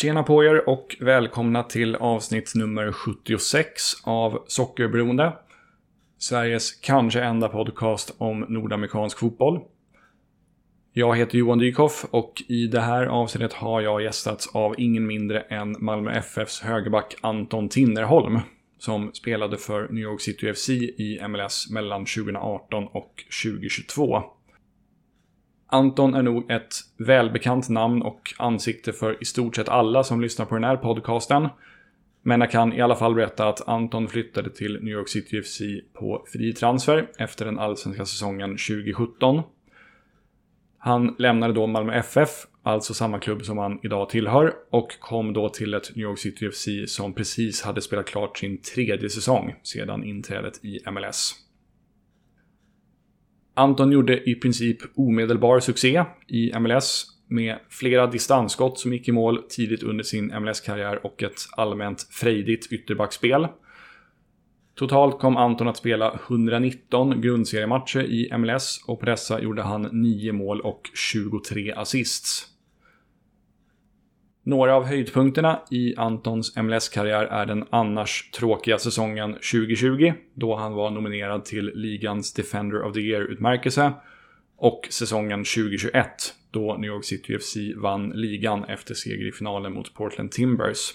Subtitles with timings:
[0.00, 5.32] Tjena på er och välkomna till avsnitt nummer 76 av Sockerberoende.
[6.18, 9.60] Sveriges kanske enda podcast om nordamerikansk fotboll.
[10.92, 15.40] Jag heter Johan Dykhoff och i det här avsnittet har jag gästats av ingen mindre
[15.40, 18.38] än Malmö FFs högerback Anton Tinnerholm.
[18.78, 24.22] Som spelade för New York City FC i MLS mellan 2018 och 2022.
[25.70, 30.46] Anton är nog ett välbekant namn och ansikte för i stort sett alla som lyssnar
[30.46, 31.48] på den här podcasten.
[32.22, 35.60] Men jag kan i alla fall berätta att Anton flyttade till New York City FC
[35.92, 39.42] på fri transfer efter den allsvenska säsongen 2017.
[40.78, 42.30] Han lämnade då Malmö FF,
[42.62, 46.50] alltså samma klubb som han idag tillhör, och kom då till ett New York City
[46.50, 51.47] FC som precis hade spelat klart sin tredje säsong sedan inträdet i MLS.
[53.58, 59.42] Anton gjorde i princip omedelbar succé i MLS med flera distansskott som gick i mål
[59.48, 63.46] tidigt under sin MLS-karriär och ett allmänt frejdigt ytterbackspel.
[64.74, 70.32] Totalt kom Anton att spela 119 grundseriematcher i MLS och på dessa gjorde han 9
[70.32, 72.46] mål och 23 assists.
[74.48, 80.90] Några av höjdpunkterna i Antons MLS-karriär är den annars tråkiga säsongen 2020, då han var
[80.90, 83.92] nominerad till ligans Defender of the Year-utmärkelse,
[84.56, 86.06] och säsongen 2021,
[86.50, 90.94] då New York City FC vann ligan efter seger i finalen mot Portland Timbers.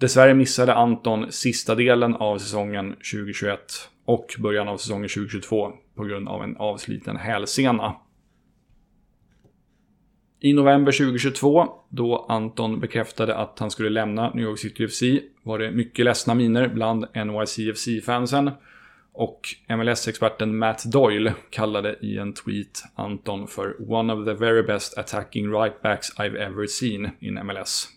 [0.00, 3.58] Dessvärre missade Anton sista delen av säsongen 2021
[4.04, 7.94] och början av säsongen 2022 på grund av en avsliten hälsena.
[10.44, 15.02] I november 2022, då Anton bekräftade att han skulle lämna New York City FC,
[15.42, 18.50] var det mycket ledsna miner bland NYCFC-fansen.
[19.12, 24.98] Och MLS-experten Matt Doyle kallade i en tweet Anton för “One of the very best
[24.98, 27.88] attacking right backs I've ever seen in MLS”.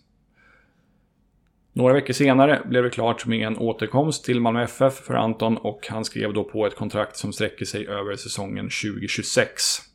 [1.73, 5.87] Några veckor senare blev det klart med en återkomst till Malmö FF för Anton och
[5.89, 9.86] han skrev då på ett kontrakt som sträcker sig över säsongen 2026.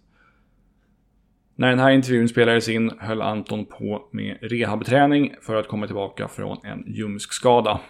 [1.56, 6.28] När den här intervjun spelades in höll Anton på med rehabträning för att komma tillbaka
[6.28, 7.80] från en ljumskskada.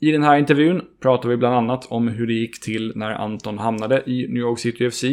[0.00, 3.58] I den här intervjun pratar vi bland annat om hur det gick till när Anton
[3.58, 5.04] hamnade i New York City FC.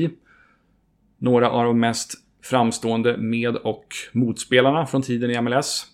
[1.17, 2.13] Några av de mest
[2.43, 5.85] framstående med och motspelarna från tiden i MLS.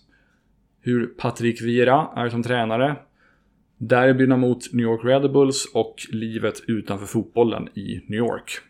[0.80, 2.96] Hur Patrick Vieira är som tränare.
[3.78, 8.60] Derbyna mot New York Red Bulls och livet utanför fotbollen i New York.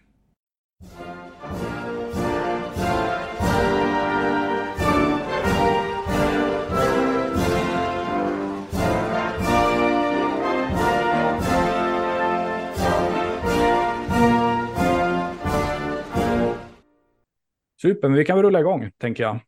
[17.84, 19.40] Super, men vi kan väl rulla igång, tänker jag.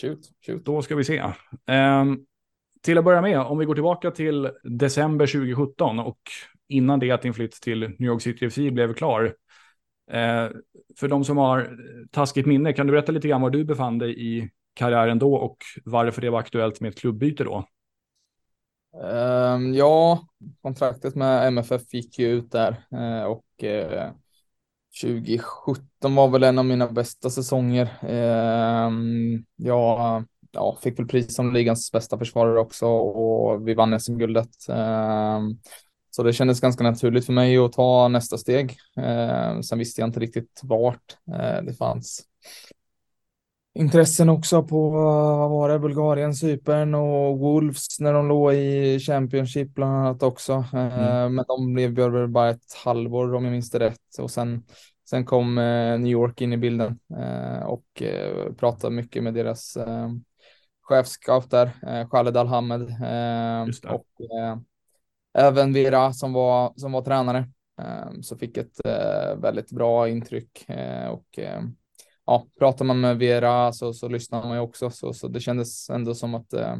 [0.00, 0.64] Shoot, shoot.
[0.64, 1.22] Då ska vi se.
[2.00, 2.26] Um,
[2.82, 6.18] till att börja med, om vi går tillbaka till december 2017 och
[6.68, 9.24] innan det att din flytt till New York City FC blev klar.
[9.24, 10.50] Uh,
[10.96, 11.78] för de som har
[12.10, 15.56] taskigt minne, kan du berätta lite grann var du befann dig i karriären då och
[15.84, 17.68] varför det var aktuellt med ett klubbyte då?
[19.02, 20.26] Um, ja,
[20.62, 24.10] kontraktet med MFF gick ju ut där uh, och uh,
[25.02, 27.98] 2017 var väl en av mina bästa säsonger.
[28.02, 28.90] Eh,
[29.56, 34.68] jag ja, fick väl pris som ligans bästa försvarare också och vi vann SM-guldet.
[34.68, 35.40] Eh,
[36.10, 38.76] så det kändes ganska naturligt för mig att ta nästa steg.
[38.96, 42.24] Eh, sen visste jag inte riktigt vart eh, det fanns
[43.76, 49.74] intressen också på, vad var det, Bulgarien, Cypern och Wolves när de låg i Championship
[49.74, 50.64] bland annat också.
[50.72, 51.34] Mm.
[51.34, 54.64] Men de blev bara ett halvår om jag minns det rätt och sen,
[55.10, 55.54] sen kom
[56.00, 56.98] New York in i bilden
[57.66, 58.02] och
[58.56, 59.78] pratade mycket med deras
[60.82, 61.70] chefscout där,
[62.10, 62.82] Khaled Al-Hamed
[63.88, 64.06] och
[65.38, 67.48] även Vera som var, som var tränare.
[68.22, 68.80] Så fick ett
[69.36, 70.66] väldigt bra intryck
[71.10, 71.38] och
[72.26, 75.90] ja, pratar man med Vera så, så lyssnar man ju också, så, så det kändes
[75.90, 76.76] ändå som att eh,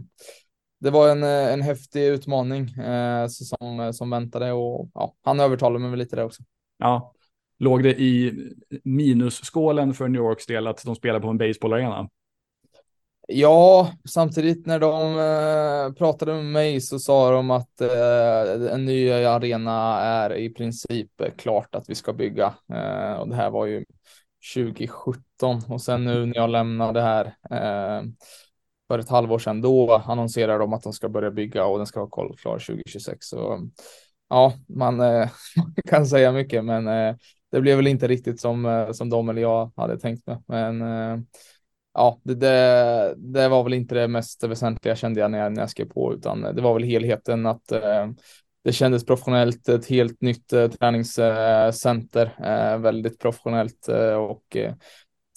[0.80, 5.88] det var en, eh, en häftig utmaning eh, som, som väntade och ja, han övertalade
[5.88, 6.42] mig lite där också.
[6.78, 7.12] Ja,
[7.58, 8.32] låg det i
[8.84, 12.08] minusskålen för New Yorks del att de spelar på en baseballarena?
[13.28, 19.10] Ja, samtidigt när de eh, pratade med mig så sa de att eh, en ny
[19.12, 22.54] arena är i princip klart att vi ska bygga.
[22.72, 23.84] Eh, och det här var ju
[24.54, 28.02] 2017 och sen nu när jag lämnade här eh,
[28.88, 32.00] för ett halvår sedan, då annonserar de att de ska börja bygga och den ska
[32.00, 33.26] vara klar 2026.
[33.26, 33.68] Så
[34.28, 37.16] ja, man, eh, man kan säga mycket, men eh,
[37.50, 40.36] det blev väl inte riktigt som, eh, som de eller jag hade tänkt mig.
[40.46, 41.18] Men eh,
[41.94, 45.62] ja, det, det, det, var väl inte det mest väsentliga kände jag när jag, när
[45.62, 48.06] jag skrev på, utan det var väl helheten att eh,
[48.66, 54.56] det kändes professionellt, ett helt nytt eh, träningscenter, eh, väldigt professionellt eh, och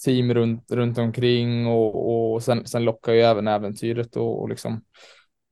[0.04, 4.84] team runt, runt omkring och, och sen, sen lockar ju även äventyret och, och liksom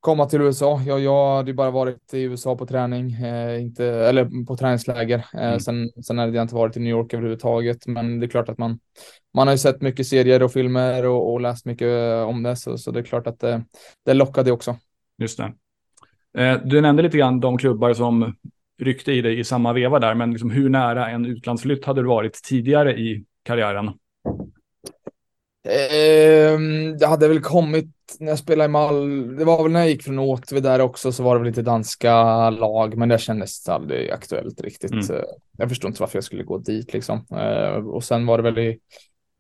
[0.01, 0.83] komma till USA.
[0.87, 5.19] Jag, jag hade bara varit i USA på träning, eh, inte, eller på träningsläger.
[5.35, 5.61] Eh, mm.
[5.61, 8.59] sen, sen hade jag inte varit i New York överhuvudtaget, men det är klart att
[8.59, 8.79] man,
[9.35, 12.79] man har ju sett mycket serier och filmer och, och läst mycket om det, så,
[12.79, 13.65] så det är klart att det,
[14.05, 14.77] det lockade också.
[15.19, 15.53] Just det.
[16.39, 18.35] Eh, du nämnde lite grann de klubbar som
[18.83, 22.09] ryckte i dig i samma veva där, men liksom hur nära en utlandsflytt hade du
[22.09, 23.89] varit tidigare i karriären?
[25.69, 26.59] Eh,
[26.99, 27.87] det hade väl kommit
[28.21, 29.35] när jag spelade i Malmö.
[29.39, 31.63] Det var väl när jag gick från Åtvid där också så var det väl lite
[31.63, 34.93] danska lag, men det kändes aldrig aktuellt riktigt.
[34.93, 35.11] Mm.
[35.11, 35.25] Eh,
[35.59, 37.27] jag förstod inte varför jag skulle gå dit liksom.
[37.31, 38.79] Eh, och sen var det väl i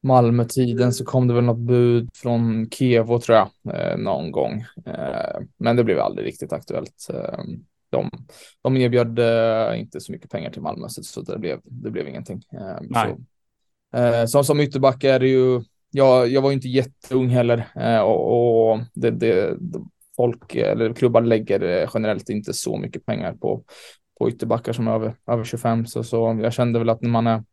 [0.03, 4.65] Malmö-tiden så kom det väl något bud från Kevo tror jag eh, någon gång.
[4.87, 7.09] Eh, men det blev aldrig riktigt aktuellt.
[7.15, 7.39] Eh,
[7.91, 8.11] de,
[8.62, 12.09] de erbjöd eh, inte så mycket pengar till Malmö så, så det, blev, det blev
[12.09, 12.43] ingenting.
[12.83, 13.17] Nej.
[13.93, 18.71] Så, som, som ytterback är det ju jag, jag var inte jätteung heller eh, och,
[18.71, 19.56] och det, det,
[20.17, 23.65] folk eller klubbar lägger eh, generellt inte så mycket pengar på,
[24.19, 27.27] på ytterbackar som är över, över 25 så, så jag kände väl att när man
[27.27, 27.45] är,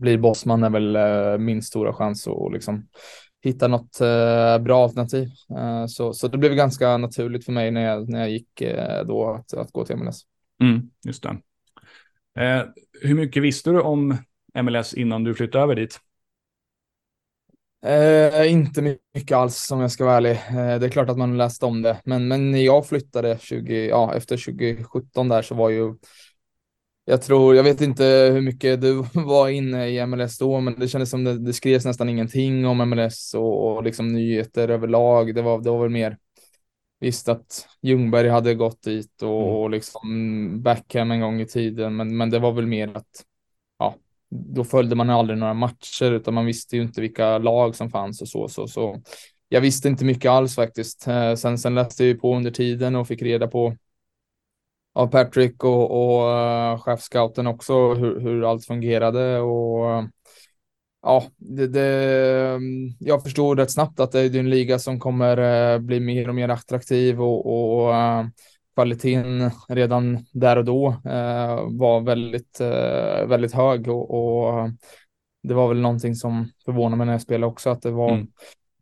[0.00, 2.88] blir bossman är väl eh, min stora chans att liksom
[3.42, 5.28] hitta något eh, bra alternativ.
[5.58, 8.62] Eh, så, så det blev ganska naturligt för mig när jag, när jag gick
[9.06, 10.20] då att, att gå till MLS.
[10.62, 11.38] Mm, just det.
[13.02, 14.16] hur mycket visste du om
[14.62, 16.00] MLS innan du flyttade över dit?
[17.86, 18.82] Eh, inte
[19.14, 20.30] mycket alls om jag ska vara ärlig.
[20.30, 23.88] Eh, det är klart att man läst om det, men, men när jag flyttade 20,
[23.88, 25.94] ja, efter 2017 där så var ju
[27.10, 30.88] jag tror, jag vet inte hur mycket du var inne i MLS då, men det
[30.88, 35.34] kändes som det, det skrevs nästan ingenting om MLS och, och liksom nyheter överlag.
[35.34, 36.16] Det var, det var väl mer
[37.00, 39.54] visst att Ljungberg hade gått dit och, mm.
[39.54, 43.24] och liksom Backham en gång i tiden, men, men det var väl mer att
[43.78, 43.94] ja,
[44.30, 48.22] då följde man aldrig några matcher utan man visste ju inte vilka lag som fanns
[48.22, 48.48] och så.
[48.48, 49.02] så, så.
[49.48, 51.06] Jag visste inte mycket alls faktiskt.
[51.06, 53.76] Eh, sen, sen läste jag på under tiden och fick reda på
[54.92, 60.04] av Patrick och, och uh, chefscouten också hur, hur allt fungerade och
[61.02, 62.60] ja, det, det,
[62.98, 65.38] jag förstod rätt snabbt att det är en liga som kommer
[65.74, 68.26] uh, bli mer och mer attraktiv och, och uh,
[68.80, 74.70] kvaliteten redan där och då eh, var väldigt, eh, väldigt hög och, och,
[75.42, 78.26] det var väl någonting som förvånade mig när jag spelade också att det var mm.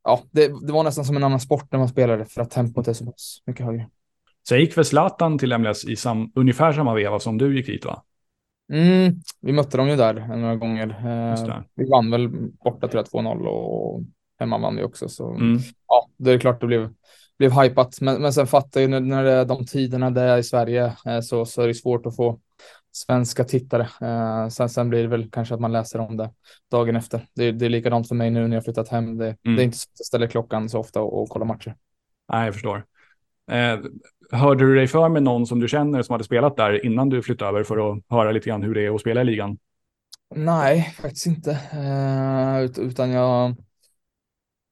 [0.04, 2.88] Ja, det, det, var nästan som en annan sport när man spelade för att tempot
[2.88, 3.12] är så
[3.46, 3.88] mycket högre.
[4.48, 7.84] Så gick väl Zlatan till MLS i sam, ungefär samma veva som du gick dit
[7.84, 8.02] va?
[8.72, 10.88] Mm, vi mötte dem ju där några gånger.
[10.88, 12.28] Eh, vi vann väl
[12.64, 14.02] borta tror jag 2-0 och
[14.38, 15.08] hemma vann vi också.
[15.08, 15.58] Så mm.
[15.88, 16.94] ja, det är klart det blev
[17.38, 18.00] blev hypat.
[18.00, 20.42] Men, men sen fattar jag ju när, när det är de tiderna det är i
[20.42, 22.40] Sverige eh, så, så är det svårt att få
[22.92, 23.88] svenska tittare.
[24.00, 26.30] Eh, sen, sen blir det väl kanske att man läser om det
[26.70, 27.26] dagen efter.
[27.34, 29.18] Det, det är likadant för mig nu när jag flyttat hem.
[29.18, 29.56] Det, mm.
[29.56, 31.76] det är inte så att jag ställer klockan så ofta och, och kollar matcher.
[32.32, 32.84] Nej, jag förstår.
[33.50, 33.78] Eh,
[34.32, 37.22] hörde du dig för med någon som du känner som hade spelat där innan du
[37.22, 39.58] flyttade över för att höra lite grann hur det är att spela i ligan?
[40.34, 41.50] Nej, faktiskt inte.
[41.50, 43.54] Eh, utan jag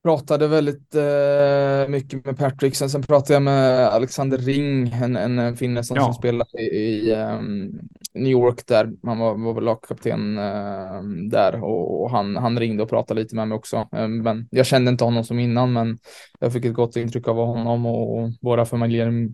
[0.07, 2.77] pratade väldigt eh, mycket med Patrick.
[2.77, 6.05] Sen, sen pratade jag med Alexander Ring, en, en finne som, ja.
[6.05, 7.81] som spelade i, i um,
[8.15, 8.93] New York där.
[9.03, 13.49] Han var, var lagkapten uh, där och, och, han, han ringde och pratade lite med
[13.49, 13.89] mig också.
[13.93, 15.99] Um, men jag kände inte honom som innan, men
[16.41, 19.29] jag fick ett gott intryck av honom och, och våra familjer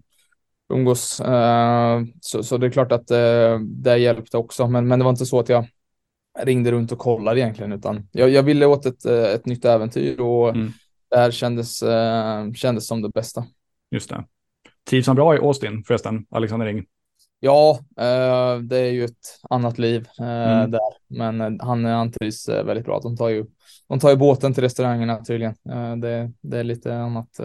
[0.73, 1.21] umgås.
[1.21, 5.11] Uh, så, så det är klart att uh, det hjälpte också, men, men det var
[5.11, 5.67] inte så att jag
[6.39, 10.21] ringde runt och kollade egentligen, utan jag, jag ville åt ett, eh, ett nytt äventyr
[10.21, 10.73] och mm.
[11.11, 13.45] det här kändes, uh, kändes som det bästa.
[13.91, 14.25] Just det.
[14.91, 16.85] Trivs han bra i Austin förresten, Alexander Ring?
[17.45, 17.79] Ja,
[18.63, 20.71] det är ju ett annat liv mm.
[20.71, 23.01] där, men han, han trivs väldigt bra.
[23.01, 23.47] De tar ju,
[23.89, 25.55] de tar ju båten till restaurangerna tydligen.
[26.01, 27.41] det, det är lite annat,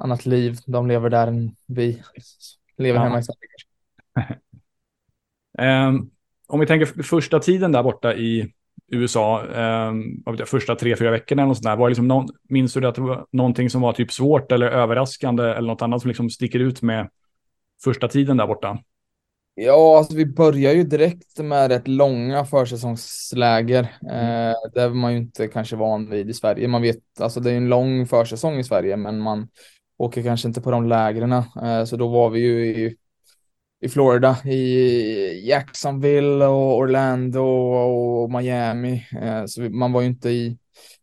[0.00, 2.02] annat liv de lever där än vi
[2.78, 3.04] lever ja.
[3.04, 4.38] hemma i Sverige.
[5.88, 6.10] um,
[6.48, 8.52] om vi tänker första tiden där borta i
[8.92, 9.92] USA, eh,
[10.46, 12.94] första tre, fyra veckorna eller något sånt där, var det liksom någon, minns du att
[12.94, 16.58] det var någonting som var typ svårt eller överraskande eller något annat som liksom sticker
[16.58, 17.10] ut med
[17.84, 18.78] första tiden där borta?
[19.54, 23.96] Ja, alltså vi börjar ju direkt med rätt långa försäsongsläger.
[24.02, 24.48] Mm.
[24.48, 26.68] Eh, det är man ju inte kanske van vid i Sverige.
[26.68, 29.48] Man vet, alltså det är en lång försäsong i Sverige, men man
[30.00, 31.32] åker kanske inte på de lägren.
[31.32, 32.96] Eh, så då var vi ju i
[33.82, 39.06] i Florida, i Jacksonville och Orlando och Miami.
[39.22, 40.58] Eh, så man var ju inte i,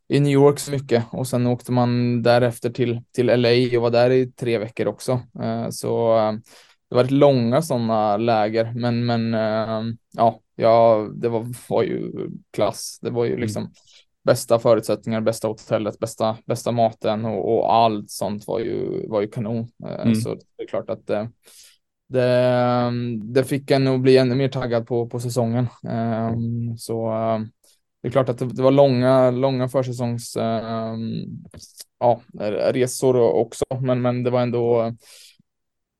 [0.07, 3.89] i New York så mycket och sen åkte man därefter till, till LA och var
[3.89, 5.11] där i tre veckor också.
[5.41, 6.15] Eh, så
[6.89, 9.33] det var långa sådana läger, men, men
[10.13, 12.11] ja, ja, det var, var ju
[12.51, 12.99] klass.
[13.01, 13.41] Det var ju mm.
[13.41, 13.71] liksom.
[14.27, 19.27] Bästa förutsättningar, bästa hotellet, bästa, bästa maten och, och allt sånt var ju, var ju
[19.27, 19.67] kanon.
[20.01, 20.15] Mm.
[20.15, 21.29] Så det är klart att det,
[23.23, 25.67] det, fick en att bli ännu mer taggad på, på säsongen.
[26.77, 27.11] Så
[28.01, 30.95] det är klart att det, var långa, långa försäsongs äh,
[31.99, 32.21] ja,
[32.71, 34.93] resor också, men, men det var ändå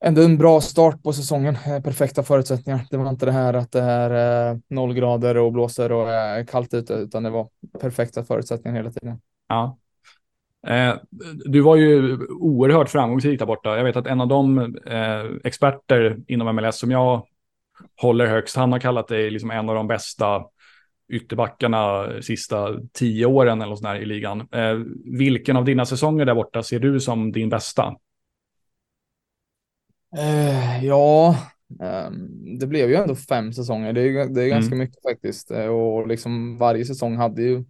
[0.04, 1.56] ändå en bra start på säsongen.
[1.66, 2.86] Eh, perfekta förutsättningar.
[2.90, 6.44] Det var inte det här att det är eh, noll grader och blåser och är
[6.44, 7.48] kallt ute, utan det var
[7.80, 9.20] perfekta förutsättningar hela tiden.
[9.48, 9.78] Ja.
[10.66, 10.94] Eh,
[11.44, 13.76] du var ju oerhört framgångsrik där borta.
[13.76, 17.26] Jag vet att en av de eh, experter inom MLS som jag
[18.00, 20.44] håller högst, han har kallat dig liksom en av de bästa
[21.08, 24.48] ytterbackarna sista tio åren eller sådär i ligan.
[24.52, 24.74] Eh,
[25.04, 27.94] vilken av dina säsonger där borta ser du som din bästa?
[30.16, 31.36] Eh, ja,
[31.80, 32.10] eh,
[32.60, 33.92] det blev ju ändå fem säsonger.
[33.92, 34.78] Det är, det är ganska mm.
[34.78, 35.50] mycket faktiskt.
[35.50, 37.64] Eh, och liksom varje säsong hade ju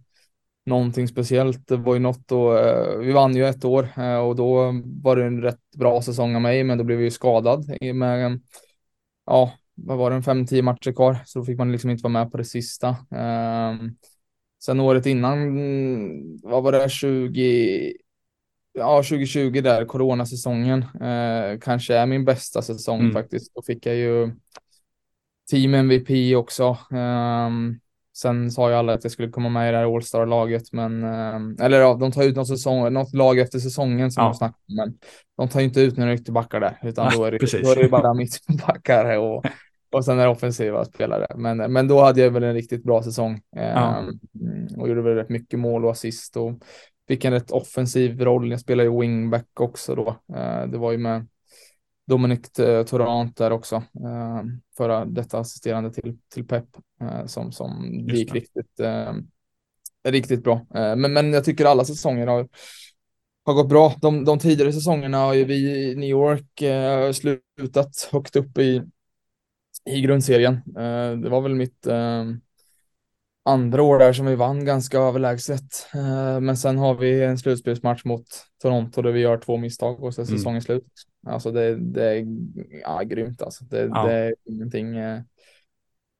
[0.65, 1.67] någonting speciellt.
[1.67, 5.15] Det var ju något då, eh, vi vann ju ett år eh, och då var
[5.15, 7.65] det en rätt bra säsong av mig, men då blev vi ju skadad
[7.95, 8.41] med,
[9.25, 12.03] ja, vad var det, en fem, tio matcher kvar, så då fick man liksom inte
[12.03, 12.89] vara med på det sista.
[12.89, 13.97] Um,
[14.63, 15.57] sen året innan,
[16.43, 17.93] vad var det, 20,
[18.79, 23.13] ja 2020 där, coronasäsongen, uh, kanske är min bästa säsong mm.
[23.13, 23.55] faktiskt.
[23.55, 24.31] Då fick jag ju
[25.51, 26.77] team MVP också.
[26.91, 27.79] Um,
[28.21, 31.65] Sen sa ju alla att jag skulle komma med i det här All-star-laget, men eh,
[31.65, 34.29] eller ja, de tar ut något, säsong, något lag efter säsongen som ja.
[34.29, 34.97] de snackar om, men
[35.37, 37.83] de tar ju inte ut några ytterbackar där, utan ja, då, är det, då är
[37.83, 39.45] det bara mittbackar och
[39.91, 41.27] och sen är det offensiva spelare.
[41.35, 44.03] Men, men då hade jag väl en riktigt bra säsong ja.
[44.07, 46.51] um, och gjorde väl rätt mycket mål och assist och
[47.09, 48.51] fick en rätt offensiv roll.
[48.51, 50.07] Jag spelade ju wingback också då.
[50.35, 51.27] Uh, det var ju med
[52.07, 52.51] Dominic
[52.87, 54.43] Torrent där också, uh,
[54.77, 56.65] förra detta assisterande till, till Pep
[57.03, 58.79] uh, som, som gick riktigt,
[60.07, 60.65] riktigt bra.
[60.73, 62.47] men, men jag tycker alla säsonger har
[63.49, 63.95] har gått bra.
[64.01, 68.81] De, de tidigare säsongerna har ju vi i New York eh, slutat högt upp i,
[69.85, 70.53] i grundserien.
[70.53, 72.25] Eh, det var väl mitt eh,
[73.45, 75.87] andra år där som vi vann ganska överlägset.
[75.93, 78.25] Eh, men sen har vi en slutspelsmatch mot
[78.61, 80.37] Toronto där vi gör två misstag och så är mm.
[80.37, 80.87] säsongen slut.
[81.27, 82.25] Alltså det, det är
[82.81, 83.63] ja, grymt alltså.
[83.63, 84.05] Det, ja.
[84.05, 84.95] det är ingenting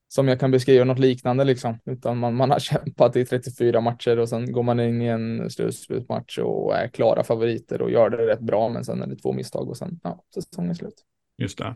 [0.09, 4.19] som jag kan beskriva något liknande liksom, utan man, man har kämpat i 34 matcher
[4.19, 8.27] och sen går man in i en slutspelsmatch och är klara favoriter och gör det
[8.27, 11.03] rätt bra, men sen är det två misstag och sen ja, säsongen slut.
[11.37, 11.75] Just det.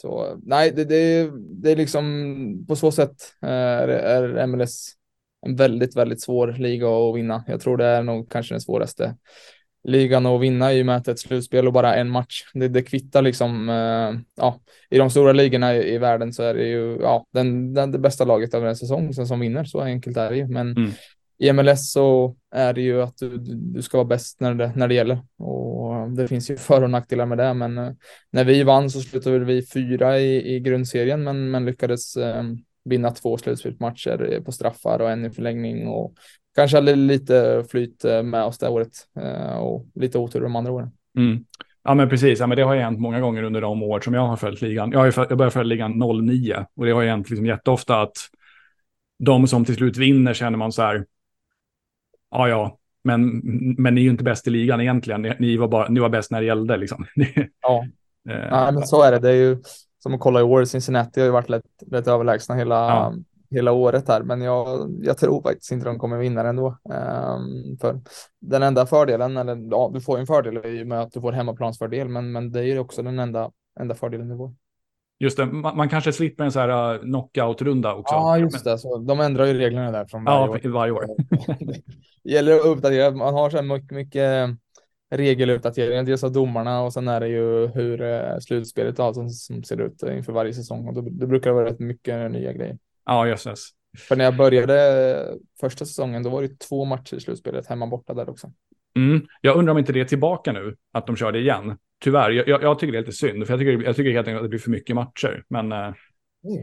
[0.00, 1.30] Så nej, det, det,
[1.62, 4.94] det är liksom på så sätt är, är MLS
[5.46, 7.44] en väldigt, väldigt svår liga att vinna.
[7.46, 9.14] Jag tror det är nog kanske den svåraste
[9.84, 12.42] ligan att vinna i och med att ett slutspel och bara en match.
[12.54, 16.54] Det, det kvittar liksom, eh, ja, i de stora ligorna i, i, världen så är
[16.54, 20.16] det ju, ja, den, den, det bästa laget över en säsong som vinner, så enkelt
[20.16, 20.48] är det ju.
[20.48, 20.90] Men mm.
[21.38, 24.88] i MLS så är det ju att du, du ska vara bäst när det, när
[24.88, 27.54] det gäller och det finns ju för och nackdelar med det.
[27.54, 27.92] Men eh,
[28.30, 32.42] när vi vann så slutade vi fyra i, i grundserien, men, men lyckades eh,
[32.84, 36.14] vinna två slutspelsmatcher eh, på straffar och en i förlängning och
[36.54, 40.72] kanske hade lite flyt eh, med oss det året eh, och lite otur de andra
[40.72, 40.90] åren.
[41.16, 41.44] Mm.
[41.84, 42.40] Ja, men precis.
[42.40, 44.92] Ja, men det har hänt många gånger under de år som jag har följt ligan.
[44.92, 48.16] Jag, har följt, jag började följa ligan 09 och det har hänt liksom jätteofta att
[49.18, 51.06] de som till slut vinner känner man så här,
[52.30, 53.38] ja, ja, men,
[53.78, 55.22] men ni är ju inte bäst i ligan egentligen.
[55.22, 57.06] Ni, ni var, bara, ni var bäst när det gällde liksom.
[57.62, 57.86] ja.
[58.28, 59.18] Eh, ja, men så är det.
[59.18, 59.62] Det är ju
[60.02, 63.14] som att kolla i år, Cincinnati har ju varit rätt, rätt överlägsna hela, ja
[63.50, 66.66] hela året här, men jag, jag tror faktiskt inte de kommer vinna ändå.
[66.66, 68.00] Um, för
[68.40, 71.32] den enda fördelen, eller ja, du får en fördel i och med att du får
[71.32, 73.50] hemmaplansfördel, men, men det är ju också den enda,
[73.80, 74.54] enda fördelen du får.
[75.20, 78.14] Just det, man, man kanske slipper en så här uh, knockout-runda också.
[78.14, 78.78] Ja, just det.
[78.78, 80.68] Så de ändrar ju reglerna där från varje ja, år.
[80.68, 81.04] varje år.
[82.28, 83.10] det gäller att uppdatera.
[83.10, 84.50] Man har så här mycket, mycket
[85.10, 89.80] regeluppdateringar, dels av domarna och sen är det ju hur uh, slutspelet alltså, som ser
[89.80, 90.88] ut inför varje säsong.
[90.88, 92.78] Och då, då brukar det vara rätt mycket nya grejer.
[93.04, 93.68] Ja, jösses.
[93.98, 98.14] För när jag började första säsongen, då var det två matcher i slutspelet hemma borta
[98.14, 98.52] där också.
[98.96, 99.26] Mm.
[99.40, 101.78] Jag undrar om inte det är tillbaka nu, att de kör det igen.
[102.00, 104.38] Tyvärr, jag, jag, tycker det är lite synd, för jag tycker, jag tycker helt enkelt
[104.38, 105.44] att det blir för mycket matcher.
[105.48, 105.92] Men, eh,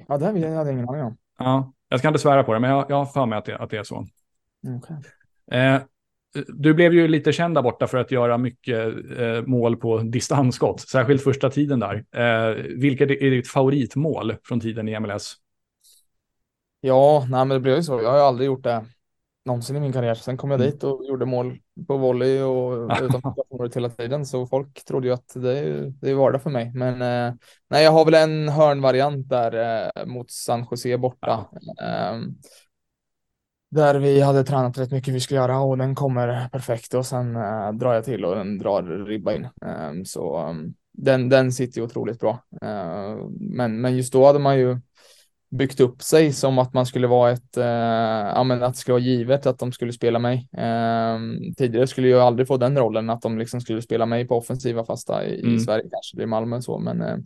[0.08, 1.18] ja, det hade jag ingen aning om.
[1.40, 3.58] Ja, jag ska inte svära på det, men jag, jag har för mig att det,
[3.58, 4.06] att det är så.
[4.78, 4.98] Okay.
[5.52, 5.82] Eh,
[6.48, 8.88] du blev ju lite känd där borta för att göra mycket
[9.20, 12.06] eh, mål på distansskott, särskilt första tiden där.
[12.16, 15.36] Eh, vilket är ditt favoritmål från tiden i MLS?
[16.82, 18.02] Ja, nej, men det blev ju så.
[18.02, 18.86] Jag har ju aldrig gjort det
[19.46, 20.16] någonsin i min karriär.
[20.16, 20.72] Sen kom jag Mm.
[20.72, 23.22] dit och gjorde mål på volley och utan
[23.52, 24.26] målet hela tiden.
[24.26, 26.72] Så folk trodde ju att det det är vardag för mig.
[26.74, 27.34] Men eh,
[27.70, 31.46] nej, jag har väl en hörnvariant där eh, mot San Jose borta.
[31.84, 32.36] Ehm,
[33.76, 37.36] där vi hade tränat rätt mycket vi skulle göra och den kommer perfekt och sen
[37.36, 39.48] eh, drar jag till och den drar ribba in.
[39.66, 42.44] Ehm, så ehm, den, den sitter ju otroligt bra.
[42.62, 44.78] Ehm, men, men just då hade man ju
[45.52, 47.66] byggt upp sig som att man skulle vara ett, eh,
[48.36, 50.50] ja men att det skulle vara givet att de skulle spela mig.
[50.58, 51.20] Eh,
[51.58, 54.86] tidigare skulle jag aldrig få den rollen att de liksom skulle spela mig på offensiva
[54.86, 55.56] fasta i, Mm.
[55.56, 57.18] i Sverige kanske, är Malmö så, men eh,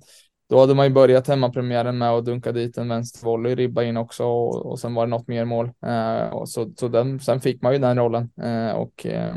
[0.49, 4.25] då hade man ju börjat hemmapremiären med att dunka dit en vänstervolley, ribba in också
[4.25, 5.71] och, och sen var det något mer mål.
[5.85, 9.35] Eh, och så, så den, sen fick man ju den rollen eh, och eh,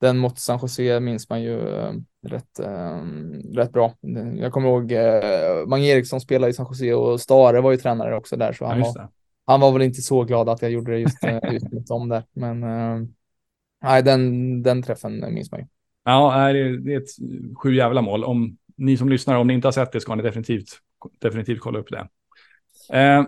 [0.00, 1.92] den mot San Jose minns man ju eh,
[2.26, 3.02] rätt, eh,
[3.54, 3.94] rätt bra.
[4.36, 8.16] Jag kommer ihåg eh, Mange Eriksson spelade i San Jose och Stare var ju tränare
[8.16, 9.08] också där så Ja, han, just var,
[9.46, 11.18] han var väl inte så glad att jag gjorde det just,
[11.52, 12.24] just mot dem där.
[12.32, 12.60] Men
[13.82, 15.66] nej, den, den träffen minns man ju.
[16.04, 17.08] Ja, det är ett
[17.62, 18.24] sju jävla mål.
[18.24, 20.68] Om ni som lyssnar, om ni inte har sett det ska ni definitivt,
[21.20, 22.08] definitivt kolla upp det.
[22.98, 23.24] Eh,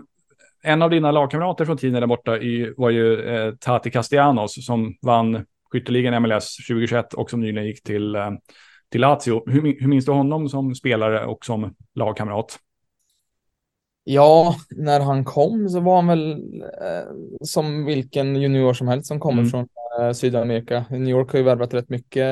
[0.63, 4.95] en av dina lagkamrater från tiden där borta i, var ju eh, Tati Castellanos som
[5.01, 8.31] vann skytteligan MLS 2021 och som nyligen gick till, eh,
[8.91, 9.51] till Lazio.
[9.51, 12.59] Hur, hur minns du honom som spelare och som lagkamrat?
[14.03, 16.31] Ja, när han kom så var han väl
[16.61, 19.51] eh, som vilken junior som helst som kommer Mm.
[19.51, 19.67] från
[19.99, 20.85] eh, Sydamerika.
[20.89, 22.23] New York har ju värvat rätt mycket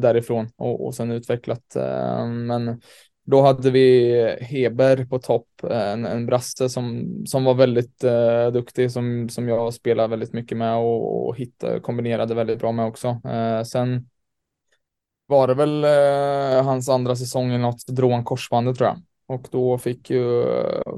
[0.00, 1.76] därifrån och, och sen utvecklat.
[1.76, 2.80] Eh, men
[3.26, 8.90] då hade vi Heber på topp, en, en brasse som, som var väldigt eh, duktig,
[8.90, 13.20] som, som jag spelade väldigt mycket med och, och hittade, kombinerade väldigt bra med också.
[13.24, 14.08] Eh, sen
[15.26, 19.02] var det väl eh, hans andra säsong eller något, drog han korsbandet tror jag.
[19.26, 20.44] Och då fick ju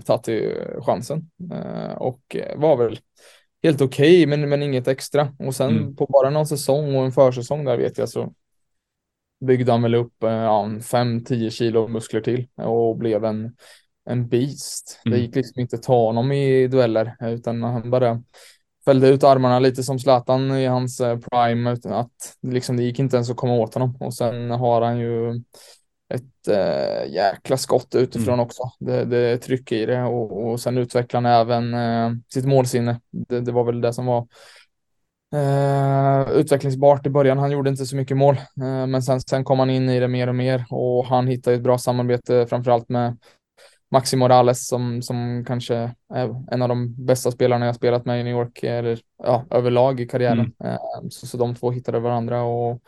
[0.05, 2.99] Tati chansen eh, och var väl
[3.67, 5.33] helt okej, men, men inget extra.
[5.39, 5.97] Och sen Mm.
[5.97, 8.33] på bara någon säsong och en försäsong där vet jag så
[9.45, 13.57] byggde han väl upp eh, ja, 5-10 kilo muskler till och blev en,
[14.11, 15.01] en beast.
[15.07, 15.19] Mm.
[15.19, 18.23] Det gick liksom inte att ta honom i dueller utan han bara
[18.85, 22.99] fällde ut armarna lite som Zlatan i hans eh, prime utan att liksom, det gick
[22.99, 23.97] inte ens att komma åt honom.
[24.01, 25.43] Och sen har han ju
[26.15, 28.63] ett äh, jäkla skott utifrån också.
[28.79, 33.01] Det, det är tryck i det och, och sen utvecklar han även äh, sitt målsinne.
[33.11, 34.27] Det, det var väl det som var
[35.35, 37.39] äh, utvecklingsbart i början.
[37.39, 38.37] Han gjorde inte så mycket mål,
[38.89, 41.63] men sen, sen kom han in i det mer och mer och han hittade ett
[41.63, 43.17] bra samarbete framförallt med
[43.91, 45.75] Maxi Morales som, som kanske
[46.15, 50.01] är en av de bästa spelarna jag spelat med i New York, eller ja, överlag
[50.01, 50.53] i karriären.
[50.65, 50.79] Eh,
[51.11, 52.83] Så, så de två hittade varandra och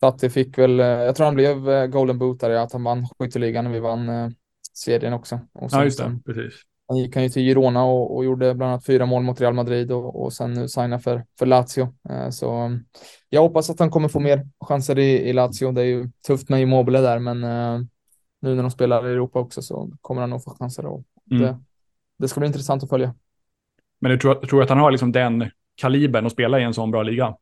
[0.00, 3.64] Tatti fick väl, eh, jag tror han blev eh, Golden Bootare, att han vann skytteligan
[3.64, 4.28] när vi vann eh,
[4.74, 5.40] serien också.
[5.52, 6.18] Och sen, Ja, just det.
[6.26, 6.54] Precis.
[6.88, 9.54] han gick han ju till Girona och, och gjorde bland annat fyra mål mot Real
[9.54, 11.94] Madrid och, och sen nu signa för, för Lazio.
[12.30, 12.84] Så mm,
[13.28, 15.72] jag hoppas att han kommer få mer chanser i, i Lazio.
[15.72, 17.40] Det är ju tufft med Immobile där, men
[18.42, 20.86] nu när de spelar i Europa också så kommer han nog få chanser.
[20.86, 21.42] Och Mm.
[21.42, 21.58] det,
[22.18, 23.14] det ska bli intressant att följa.
[24.00, 26.90] Men du tror, tror att han har liksom den kalibern att spela i en sån
[26.90, 27.36] bra liga?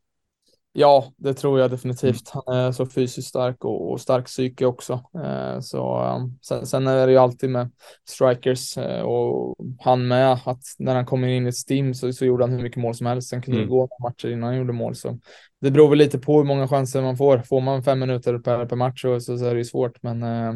[0.73, 2.29] Ja, det tror jag definitivt.
[2.29, 4.93] Han är så fysiskt stark och, och stark psyke också.
[5.25, 7.71] Eh, så, um, sen, sen är det ju alltid med
[8.09, 12.25] strikers eh, och han med att när han kommer in i ett team så, så
[12.25, 13.29] gjorde han hur mycket mål som helst.
[13.29, 13.69] Sen kunde Mm.
[13.69, 14.95] det gå matcher innan han gjorde mål.
[14.95, 15.19] Så
[15.61, 17.39] det beror väl lite på hur många chanser man får.
[17.39, 20.03] Får man fem minuter per, per match så, så, så är det ju svårt.
[20.03, 20.55] Men eh,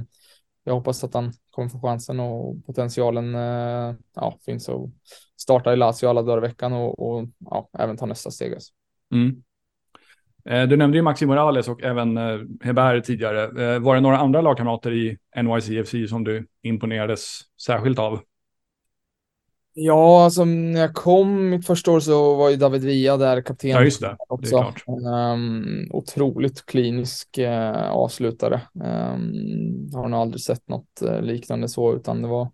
[0.64, 4.90] jag hoppas att han kommer få chansen och potentialen eh, ja, finns att
[5.36, 8.54] starta i Lazio alla dagar i veckan och, och ja, även ta nästa steg.
[8.54, 8.72] Alltså.
[9.12, 9.42] Mm.
[10.44, 13.74] Eh, Du nämnde ju Maxi Morales och även eh, Heber tidigare.
[13.74, 18.20] Eh, Var det några andra lagkamrater i NYCFC som du imponerades särskilt av?
[19.74, 23.70] Ja, alltså när jag kom mitt första år så var ju David Villa där, kapten.
[23.70, 24.06] Ja, just det.
[24.06, 24.56] Det är också.
[24.56, 24.84] klart.
[25.06, 28.60] Ehm, otroligt klinisk eh, avslutare.
[28.74, 32.48] Um, har nog aldrig sett något liknande så, utan det var,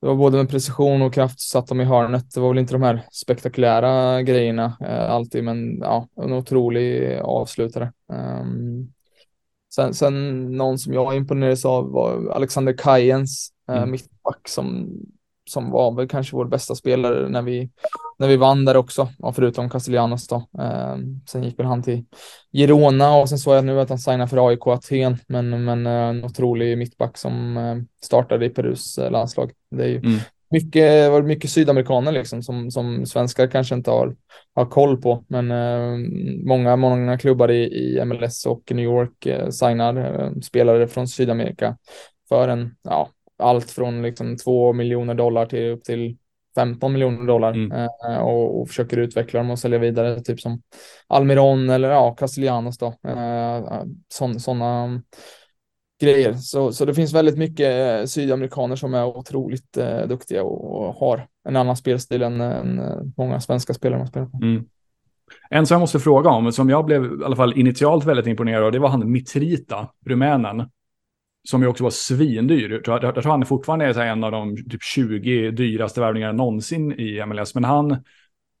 [0.00, 2.34] det var både med precision och kraft satt de i hörnet.
[2.34, 7.92] Det var väl inte de här spektakulära grejerna eh, alltid, men ja, en otrolig avslutare.
[8.12, 8.92] Ehm,
[9.74, 13.90] sen, sen någon som jag imponerades av var Alexander Kajens, eh, Mm.
[13.90, 14.88] mittback som
[15.50, 17.70] som var väl kanske vår bästa spelare när vi,
[18.18, 20.36] när vi vann där också, ja, förutom Castellanos då.
[20.58, 20.96] Eh,
[21.28, 22.04] sen gick väl han till
[22.52, 25.92] Girona och sen såg jag nu att han signar för AIK Aten, men, men eh,
[25.92, 29.50] en otrolig mittback som eh, startade i Perus eh, landslag.
[29.70, 30.18] Det är ju Mm.
[30.50, 34.16] mycket, var mycket sydamerikaner liksom som, som svenskar kanske inte har,
[34.54, 35.98] har koll på, men eh,
[36.46, 41.76] många, många klubbar i, i MLS och New York eh, signar eh, spelare från Sydamerika
[42.28, 43.08] för en, ja,
[43.40, 46.16] allt från liksom två miljoner dollar till upp till
[46.54, 47.72] 15 miljoner dollar Mm.
[47.72, 50.62] eh, och, och försöker utveckla dem och sälja vidare, typ som
[51.06, 52.86] Almiron eller ja, Castellanos då.
[52.86, 53.82] Eh,
[54.38, 55.02] Sådana
[56.00, 56.32] grejer.
[56.34, 60.94] Så, så det finns väldigt mycket eh, sydamerikaner som är otroligt eh, duktiga och, och
[60.94, 64.38] har en annan spelstil än, än eh, många svenska spelare man spelar på.
[64.42, 64.64] Mm.
[65.50, 68.64] En som jag måste fråga om, som jag blev i alla fall initialt väldigt imponerad
[68.64, 70.70] av, det var han Mitrita, rumänen.
[71.48, 72.82] Som ju också var svindyr.
[72.84, 77.26] Jag jag tror han fortfarande är en av de typ 20 dyraste värvningarna någonsin i
[77.26, 77.54] MLS.
[77.54, 78.04] Men han,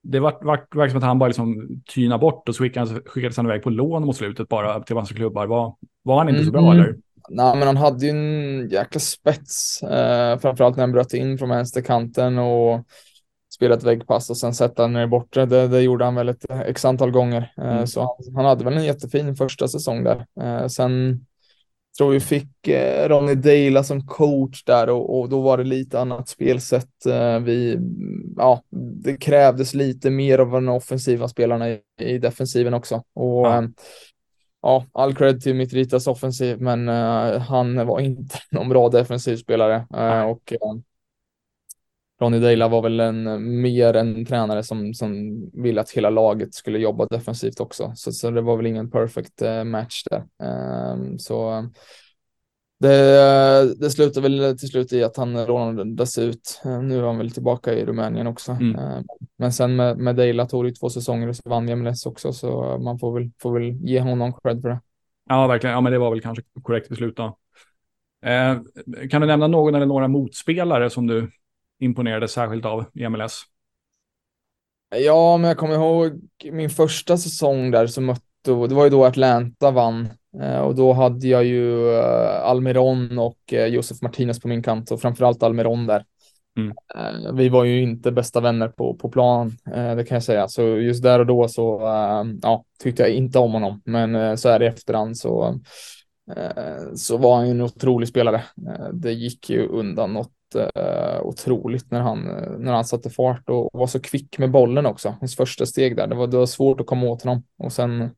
[0.02, 3.36] det var, var, verkar som att han bara liksom tyna bort och så skickades, skickades
[3.36, 5.46] han iväg på lån mot slutet bara till massa klubbar.
[5.46, 6.78] Var, var han inte så bra Mm.
[6.80, 6.96] eller?
[7.32, 11.48] Nej, men han hade ju en jäkla spets, eh, framförallt när han bröt in från
[11.48, 12.84] vänsterkanten och
[13.54, 15.46] spelade ett väggpass och sen sätta ner bortre.
[15.46, 17.52] Det, det gjorde han väl ett x antal gånger.
[17.58, 17.86] Eh, Mm.
[17.86, 20.26] Så han, han hade väl en jättefin första säsong där.
[20.40, 21.24] Eh, sen
[21.98, 26.00] tror vi fick eh, Ronny Deila som coach där och, och då var det lite
[26.00, 27.06] annat spelsätt.
[27.06, 27.78] Eh, vi,
[28.36, 28.62] ja,
[29.04, 33.02] det krävdes lite mer av de offensiva spelarna i, i defensiven också.
[33.14, 33.62] Och, Ja.
[33.62, 33.68] ja.
[34.62, 39.86] ja, all cred till Mitritas offensiv, men eh, han var inte någon bra defensivspelare.
[39.94, 40.58] Eh, och eh,
[42.20, 46.78] Ronny Deila var väl en, mer en tränare som, som ville att hela laget skulle
[46.78, 47.92] jobba defensivt också.
[47.94, 50.24] Så, så det var väl ingen perfect eh, match där.
[50.42, 51.68] Ehm, så
[52.80, 56.60] det, det slutade väl till slut i att han lånades ut.
[56.64, 58.52] Eh, nu är han väl tillbaka i Rumänien också.
[58.52, 58.76] Mm.
[58.76, 59.04] Ehm,
[59.36, 62.78] men sen med, med Deila tog det två säsonger och så vann MLS också, så
[62.78, 64.80] man får väl, får väl ge honom cred för det.
[65.28, 65.74] Ja, verkligen.
[65.74, 67.38] Ja, men det var väl kanske korrekt beslut då.
[68.24, 68.58] Eh,
[69.10, 71.30] kan du nämna någon eller några motspelare som du
[71.80, 73.44] imponerade särskilt av i MLS?
[74.96, 76.20] Ja, men jag kommer ihåg
[76.52, 80.08] min första säsong där så mötte, det var ju då Atlanta vann
[80.40, 84.90] eh, och då hade jag ju eh, Almiron och eh, Josef Martinez på min kant
[84.90, 86.04] och framförallt Almiron där.
[86.56, 87.36] Mm.
[87.36, 89.56] Vi var ju inte bästa vänner på, på plan,
[89.96, 90.48] det kan jag säga.
[90.48, 91.80] Så just där och då så
[92.42, 95.60] ja, tyckte jag inte om honom, men så här i efterhand så,
[96.94, 98.42] så var han ju en otrolig spelare.
[98.92, 102.20] Det gick ju undan något eh, otroligt när han,
[102.58, 105.14] när han satte fart och var så kvick med bollen också.
[105.20, 107.42] Hans första steg där, det var, det var svårt att komma åt honom.
[107.58, 108.10] Och sen,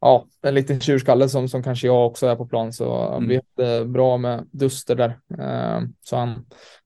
[0.00, 3.28] ja, en liten tjurskalle som, som kanske jag också är på plan, så Mm.
[3.28, 5.18] vi hade bra med duster där.
[5.38, 6.28] Eh, så han,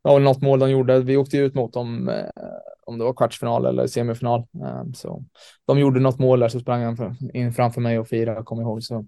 [0.02, 1.00] det var väl något mål de gjorde.
[1.00, 2.24] Vi åkte ut mot dem, eh,
[2.86, 4.40] om det var kvartsfinal eller semifinal.
[4.40, 5.24] Eh, så
[5.66, 8.82] de gjorde något mål där, så sprang han in framför mig och firade, jag ihåg.
[8.82, 9.06] Så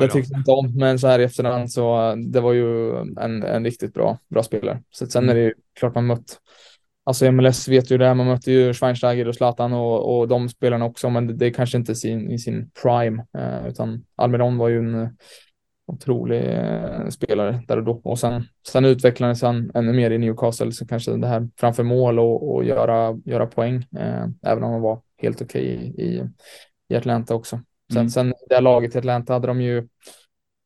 [0.00, 3.42] det tyckte jag inte om, men så här i efterhand så det var ju en,
[3.42, 4.82] en riktigt bra, bra spelare.
[4.90, 5.36] Så sen Mm.
[5.36, 6.38] är det ju klart man mött,
[7.04, 10.84] alltså MLS vet ju det, man mötte ju Schweinsteiger och Zlatan och, och de spelarna
[10.84, 14.68] också, men det, det är kanske inte sin, i sin prime, eh, utan Almiron var
[14.68, 15.08] ju en eh,
[15.86, 18.00] otrolig eh, spelare där och då.
[18.04, 22.18] Och sen, sen utvecklades han ännu mer i Newcastle, så kanske det här framför mål
[22.18, 26.24] och, och göra, göra poäng, eh, även om han var helt okej i, i,
[26.88, 27.60] i Atlanta också.
[27.92, 28.10] Sen, Mm.
[28.10, 29.88] sen det laget i Atlanta hade de ju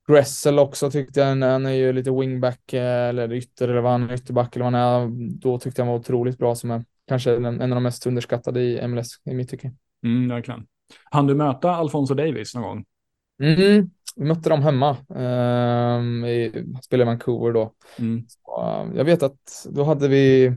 [0.08, 4.10] Gressel också tyckte jag, han är ju lite wingback eh, eller ytter eller vad han
[4.10, 5.30] är, ytterback eller vad han är.
[5.40, 8.06] Då tyckte jag han var otroligt bra som är kanske en, en av de mest
[8.06, 9.72] underskattade i MLS i mitt tycke.
[10.04, 10.66] Mm, verkligen.
[11.10, 12.84] Han du möta Alfonso Davis någon gång?
[13.42, 13.90] Mm.
[14.16, 14.96] Vi mötte dem hemma.
[15.08, 17.72] Um, i, spelade i Vancouver då.
[17.98, 18.26] Mm.
[18.42, 20.56] Och, eh, jag vet att då hade vi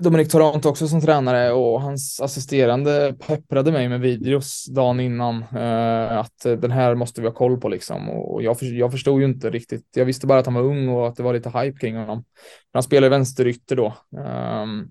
[0.00, 6.18] Dominic Toronto också som tränare och hans assisterande pepprade mig med videos dagen innan eh,
[6.18, 9.26] att eh, den här måste vi ha koll på liksom och jag, jag förstod ju
[9.26, 9.86] inte riktigt.
[9.96, 12.24] Jag visste bara att han var ung och att det var lite hype kring honom.
[12.72, 13.94] Han spelade vänsterytter då.
[14.18, 14.88] Ehm,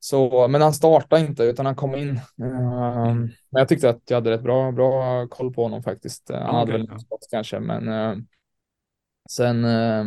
[0.00, 2.08] så, men han startade inte utan han kom in.
[2.42, 6.30] Ehm, Men jag tyckte att jag hade rätt bra, bra koll på honom faktiskt.
[6.30, 8.16] Han Ja, hade väl inte skott kanske, men eh,
[9.30, 10.04] sen eh,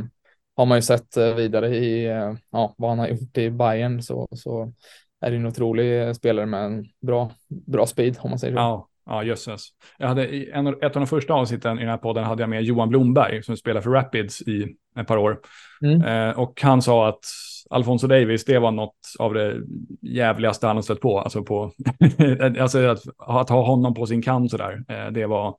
[0.55, 4.01] har man ju sett eh, vidare i eh, ja, vad han har gjort i Bayern
[4.01, 4.73] så, så
[5.21, 8.59] är det en otrolig eh, spelare med en bra, bra speed om man säger så.
[8.59, 9.67] Ja, ja jösses.
[9.97, 12.63] Jag hade en, ett av de första avsnitten i den här podden hade jag med
[12.63, 15.39] Johan Blomberg som spelar för Rapids i ett par år.
[15.81, 16.01] Mm.
[16.01, 17.25] Eh, och han sa att
[17.69, 19.61] Alfonso Davis, det var något av det
[20.01, 21.19] jävligaste han har stött på.
[21.19, 21.71] Alltså, på,
[22.59, 25.55] alltså att, att ha honom på sin kant sådär, eh, det, var,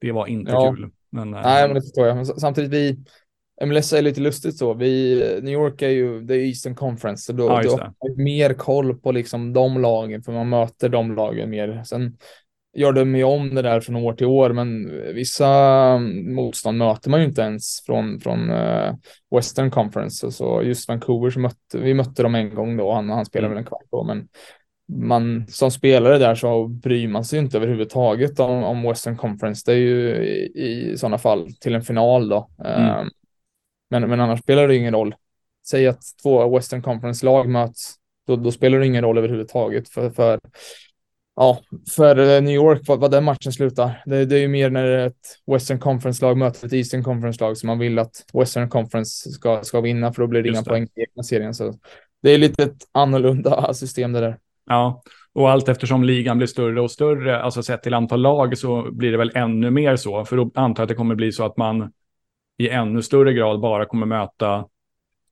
[0.00, 0.74] det var inte Ja.
[0.74, 0.90] kul.
[1.10, 2.16] Men, Nej, men det förstår jag.
[2.16, 3.04] Men samtidigt, vi,
[3.64, 4.74] MLS är lite lustigt så.
[4.74, 8.54] Vi, New York är ju, det är Eastern Conference, så då, Ja, då har mer
[8.54, 11.82] koll på liksom de lagen, för man möter de lagen mer.
[11.84, 12.16] Sen
[12.76, 15.48] gör de ju om det där från år till år, men vissa
[16.24, 18.94] motstånd möter man ju inte ens från, från eh,
[19.36, 20.32] Western Conference.
[20.32, 23.54] Så, just Vancouver så mötte vi mötte dem en gång då, han, han spelade Mm.
[23.54, 24.28] väl en kvart då, men
[24.92, 29.62] man som spelare där så bryr man sig inte överhuvudtaget om, om Western Conference.
[29.66, 32.50] Det är ju i, i sådana fall till en final då.
[32.64, 32.88] Mm.
[32.88, 33.04] Eh,
[33.90, 35.14] men, men annars spelar det ingen roll.
[35.68, 37.94] säg att två Western Conference-lag möts,
[38.26, 40.40] då, då, spelar det ingen roll överhuvudtaget för, för
[41.36, 41.60] ja,
[41.96, 44.02] för eh, New York, vad, vad den matchen slutar.
[44.06, 47.78] Det, det är ju mer när ett Western Conference-lag möter ett Eastern Conference-lag som man
[47.78, 51.22] vill att Western Conference ska, ska vinna, för då blir det inga poäng i egna
[51.22, 51.54] serien.
[51.54, 51.74] Så
[52.22, 54.38] det är lite ett annorlunda system det där.
[54.66, 58.92] Ja, och allt eftersom ligan blir större och större, alltså sett till antal lag, så
[58.92, 60.24] blir det väl ännu mer så.
[60.24, 61.92] För då antar jag att det kommer bli så att man
[62.58, 64.66] i ännu större grad bara kommer möta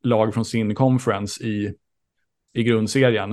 [0.02, 1.74] lag från sin conference i,
[2.52, 3.32] i grundserien.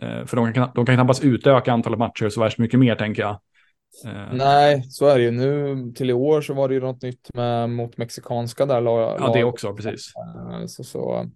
[0.00, 3.22] Eh, för de kan, de kan knappast utöka antalet matcher så värst mycket mer, tänker
[3.22, 3.40] jag.
[4.04, 4.32] Eh.
[4.32, 5.30] Nej, så är det ju.
[5.30, 8.80] Nu till i år så var det ju något nytt med, mot mexikanska där.
[8.80, 10.12] Lag, ja, det också, precis.
[10.16, 11.26] Eh, så, så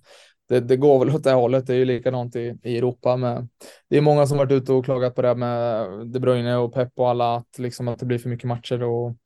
[0.48, 1.66] det, det, går väl åt det hållet.
[1.66, 3.16] Det är ju likadant i, i Europa.
[3.16, 3.48] Med,
[3.90, 6.92] det är många som varit ute och klagat på det med De Bruyne och Pep
[6.96, 8.82] och alla, att, liksom, att det blir för mycket matcher.
[8.82, 9.16] Och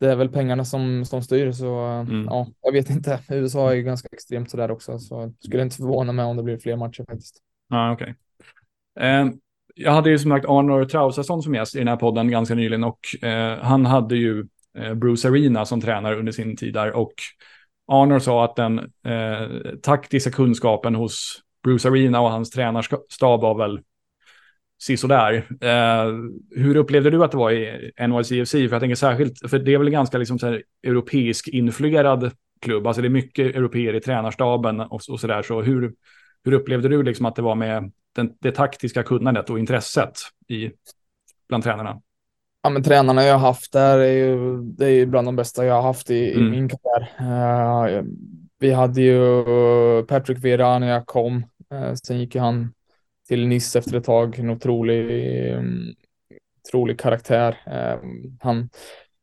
[0.00, 1.52] det är väl pengarna som, som styr.
[1.52, 2.24] Så mm.
[2.24, 3.20] ja, jag vet inte.
[3.28, 4.98] USA är ju ganska extremt sådär också.
[4.98, 7.42] Så skulle inte förvåna mig om det blir fler matcher faktiskt.
[7.92, 8.14] Okej.
[8.96, 9.08] Okay.
[9.08, 9.26] Eh,
[9.74, 12.84] jag hade ju som sagt Arnor Traustason som gäst i den här podden ganska nyligen
[12.84, 14.46] och eh, han hade ju
[14.78, 17.12] eh, Bruce Arena som tränare under sin tid där och
[17.92, 23.80] Arnor sa att den eh, taktiska kunskapen hos Bruce Arena och hans tränarstab var väl
[24.78, 25.46] sisådär.
[25.60, 26.12] Eh,
[26.50, 28.50] hur upplevde du att det var i NYCFC?
[28.50, 32.32] För jag tänker särskilt, för det är väl en ganska liksom så här europeisk influerad
[32.60, 35.42] klubb, alltså det är mycket europeer i tränarstaben och, och sådär.
[35.42, 35.94] Så hur,
[36.44, 40.70] hur upplevde du liksom att det var med den, det taktiska kunnandet och intresset i,
[41.48, 42.00] bland tränarna?
[42.62, 45.64] Ja, men tränarna jag har haft där är ju, det är ju bland de bästa
[45.64, 46.46] jag har haft i, mm.
[46.46, 47.98] i min karriär.
[47.98, 48.04] Uh,
[48.58, 49.44] vi hade ju
[50.06, 51.46] Patrick Vera när jag kom.
[51.74, 52.72] Uh, sen gick ju han
[53.28, 54.38] till Nice efter ett tag.
[54.38, 55.94] En otrolig, um,
[56.66, 57.56] otrolig karaktär.
[57.66, 58.10] Uh,
[58.40, 58.70] han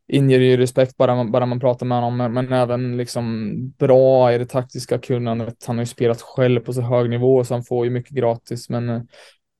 [0.08, 4.34] inger ju respekt bara man, bara man pratar med honom, men, men även liksom bra
[4.34, 5.65] i det taktiska kunnandet.
[5.65, 8.70] Han har ju spelat själv på så hög nivå så han får ju mycket gratis,
[8.70, 9.08] men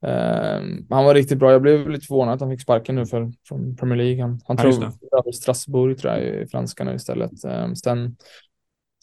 [0.05, 1.51] Uh, han var riktigt bra.
[1.51, 4.21] Jag blev lite förvånad att han fick sparken nu för, från Premier League.
[4.21, 4.84] Han, han ja, tror
[5.19, 7.31] över Strasbourg tror jag i franska nu istället.
[7.45, 8.15] Uh, sen,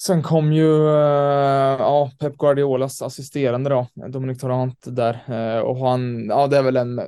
[0.07, 6.27] sen kom ju uh, ja, Pep Guardiolas assisterande då, Dominic Torrent där eh, och han,
[6.27, 7.01] ja det är väl en,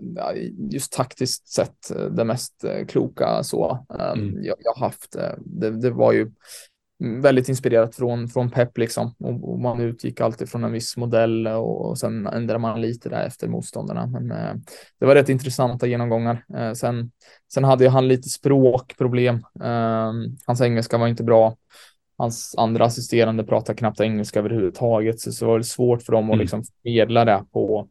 [0.71, 4.45] just taktiskt sett det mest kloka så mm.
[4.45, 5.17] jag, jag haft.
[5.39, 6.31] Det, det var ju
[6.99, 9.15] väldigt inspirerat från, från Pep liksom.
[9.19, 13.09] Och, och, man utgick alltid från en viss modell och, och sen ändrade man lite
[13.09, 14.07] där efter motståndarna.
[14.07, 14.55] Men eh,
[15.01, 16.45] det var rätt intressanta genomgångar.
[16.57, 17.11] Eh, sen,
[17.55, 19.37] sen hade han lite språkproblem.
[19.63, 20.13] Eh,
[20.47, 21.57] hans engelska var inte bra.
[22.19, 26.25] Hans andra assisterande pratade knappt engelska överhuvudtaget, så, så det var det svårt för dem
[26.25, 26.41] att mm.
[26.41, 27.89] liksom förmedla det på,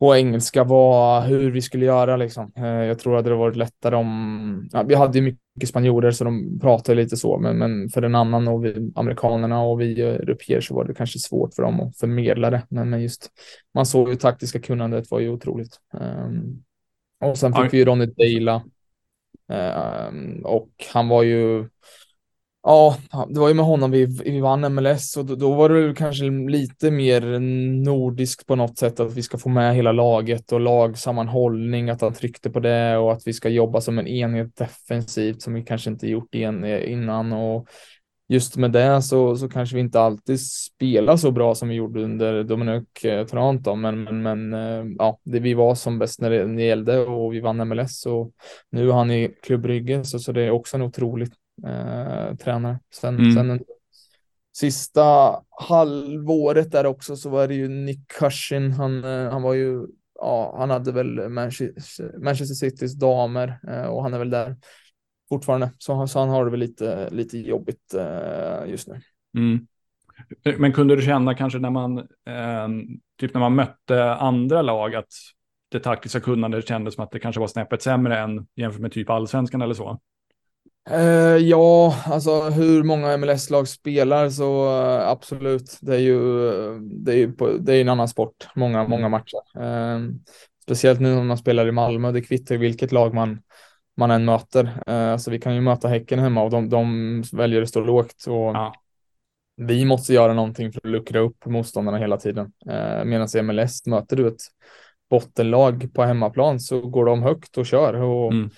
[0.00, 2.52] på engelska var hur vi skulle göra liksom.
[2.56, 6.24] Eh, jag tror att det varit lättare om, ja, vi hade ju mycket spanjorer så
[6.24, 10.60] de pratade lite så, men, men för en annan och vi amerikanerna och vi europeer
[10.60, 12.66] så var det kanske svårt för dem att förmedla det.
[12.68, 13.30] Men, men just,
[13.74, 15.80] man såg ju taktiska kunnandet var ju otroligt.
[15.92, 16.64] Um,
[17.20, 18.62] och sen fick vi ju Ronny Deila
[20.08, 21.68] um, och han var ju
[22.62, 22.96] Ja,
[23.28, 26.24] det var ju med honom vi, vi vann MLS och då, då, var det kanske
[26.24, 27.38] lite mer
[27.84, 32.14] nordiskt på något sätt att vi ska få med hela laget och lagsammanhållning, att han
[32.14, 35.90] tryckte på det och att vi ska jobba som en enhet defensivt som vi kanske
[35.90, 37.32] inte gjort igen, eh, innan.
[37.32, 37.68] Och
[38.28, 42.04] just med det så, så kanske vi inte alltid spelar så bra som vi gjorde
[42.04, 46.30] under Dominic eh, Toronto, men, men, men eh, ja, det, vi var som bäst när
[46.30, 48.32] det, när det gällde och vi vann MLS och
[48.70, 51.32] nu är han i klubbryggen så, så det är också en otroligt
[51.66, 52.80] eh, tränare.
[52.94, 53.32] Sen, mm.
[53.34, 53.60] sen
[54.58, 55.36] sista
[55.68, 58.72] halvåret där också så var det ju Nick Cushin.
[58.72, 64.02] Han, eh, han var ju, ja, han hade väl Manchester, Manchester Citys damer eh, och
[64.02, 64.56] han är väl där
[65.28, 65.70] fortfarande.
[65.78, 69.00] Så, så han har det väl lite, lite jobbigt eh, just nu.
[69.36, 69.66] Mm.
[70.58, 72.68] Men kunde du känna kanske när man, eh,
[73.20, 75.12] typ när man mötte andra lag att
[75.70, 79.10] det taktiska kunnandet kändes som att det kanske var snäppet sämre än jämfört med typ
[79.10, 80.00] allsvenskan eller så?
[80.90, 85.78] Uh, ja, alltså hur många MLS-lag spelar så uh, absolut.
[85.80, 86.18] Det är ju,
[86.80, 88.90] det är ju på, det är en annan sport, många, mm.
[88.90, 89.58] många matcher.
[89.58, 90.14] Uh,
[90.62, 93.40] speciellt nu när man spelar i Malmö, det kvittar vilket lag man,
[93.96, 94.82] man än möter.
[94.86, 98.24] alltså vi kan ju möta Häcken hemma och de, de väljer att stå lågt.
[98.26, 98.74] Och ja.
[99.56, 102.52] Vi måste göra någonting för att luckra upp motståndarna hela tiden.
[103.04, 104.40] Medan i MLS möter du ett
[105.10, 107.94] bottenlag på hemmaplan så går de högt och kör.
[107.94, 108.50] Och mm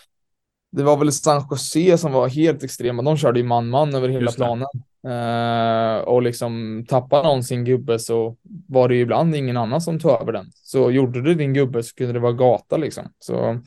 [0.72, 3.02] det var väl San Jose som var helt extrema.
[3.02, 4.68] De körde ju man-man över hela planen.
[5.06, 8.36] Uh, och liksom tappade någon sin gubbe så
[8.68, 10.46] var det ju ibland ingen annan som tog över den.
[10.54, 13.04] Så gjorde du din gubbe så kunde det vara gata liksom.
[13.18, 13.60] Så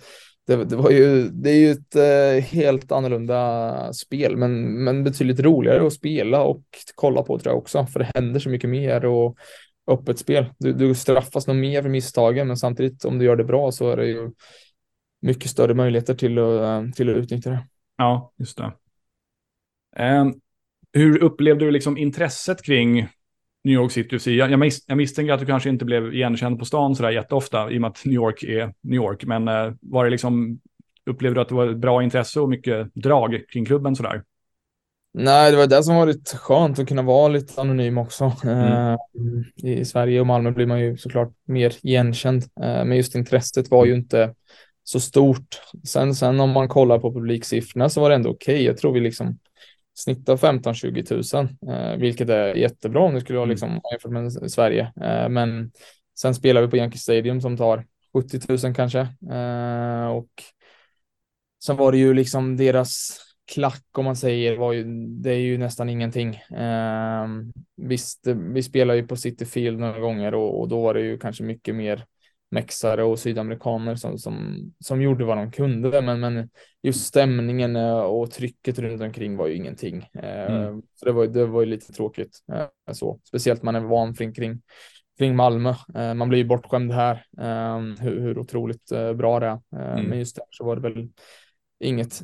[0.47, 5.39] det, det, var ju, det är ju ett eh, helt annorlunda spel, men, men betydligt
[5.39, 6.63] roligare att spela och
[6.95, 9.37] kolla på tror jag också, för det händer så mycket mer och
[9.87, 10.45] öppet spel.
[10.57, 13.89] Du, du straffas nog mer för misstagen, men samtidigt om du gör det bra så
[13.89, 14.31] är det ju
[15.23, 17.67] mycket större möjligheter till att, eh, till att utnyttja det.
[17.97, 18.71] Ja, just det.
[19.99, 20.33] Um,
[20.93, 23.07] hur upplevde du liksom intresset kring
[23.63, 24.37] New York City?
[24.37, 27.71] Jag, jag, mis jag misstänker att du kanske inte blev igenkänd på stan sådär jätteofta
[27.71, 29.25] i och med att New York är New York.
[29.25, 30.59] Men uh, var det liksom,
[31.05, 34.23] upplevde du att det var ett bra intresse och mycket drag kring klubben sådär?
[35.13, 38.31] Nej, det var det som var lite skönt att kunna vara lite anonym också.
[38.43, 38.63] Mm.
[38.63, 38.97] Uh,
[39.63, 43.85] I Sverige och Malmö blir man ju såklart mer igenkänd, uh, men just intresset var
[43.85, 44.33] ju inte
[44.83, 45.61] så stort.
[45.83, 48.55] Sen, sen om man kollar på publiksiffrorna så var det ändå okej.
[48.55, 48.65] Okay.
[48.65, 49.39] Jag tror vi liksom
[49.93, 53.51] snittar 15-20 tusen, uh, vilket är jättebra om det skulle vara mm.
[53.51, 54.91] liksom jämfört med Sverige.
[55.29, 55.71] men
[56.19, 59.07] sen spelar vi på Yankee Stadium som tar 70 000 kanske
[60.11, 60.43] och
[61.65, 65.57] sen var det ju liksom deras klack om man säger var ju, det är ju
[65.57, 66.35] nästan ingenting.
[66.35, 67.27] Eh,
[67.77, 71.17] visst, vi spelar ju på City Field några gånger och, och, då var det ju
[71.17, 72.05] kanske mycket mer
[72.53, 76.49] mexare och sydamerikaner som, som, som gjorde vad de kunde, men, men
[76.81, 80.09] just stämningen eh, och trycket runt omkring var ju ingenting.
[80.13, 80.81] Eh, mm.
[80.95, 84.33] Så det var, det var ju lite tråkigt eh, så, speciellt man är van kring,
[84.33, 84.61] kring,
[85.17, 85.73] kring Malmö.
[86.15, 89.59] Man blir ju bortskämd här, ehm, hur, hur otroligt bra det är.
[89.93, 90.05] Mm.
[90.05, 91.09] Men just där så var det väl
[91.79, 92.21] inget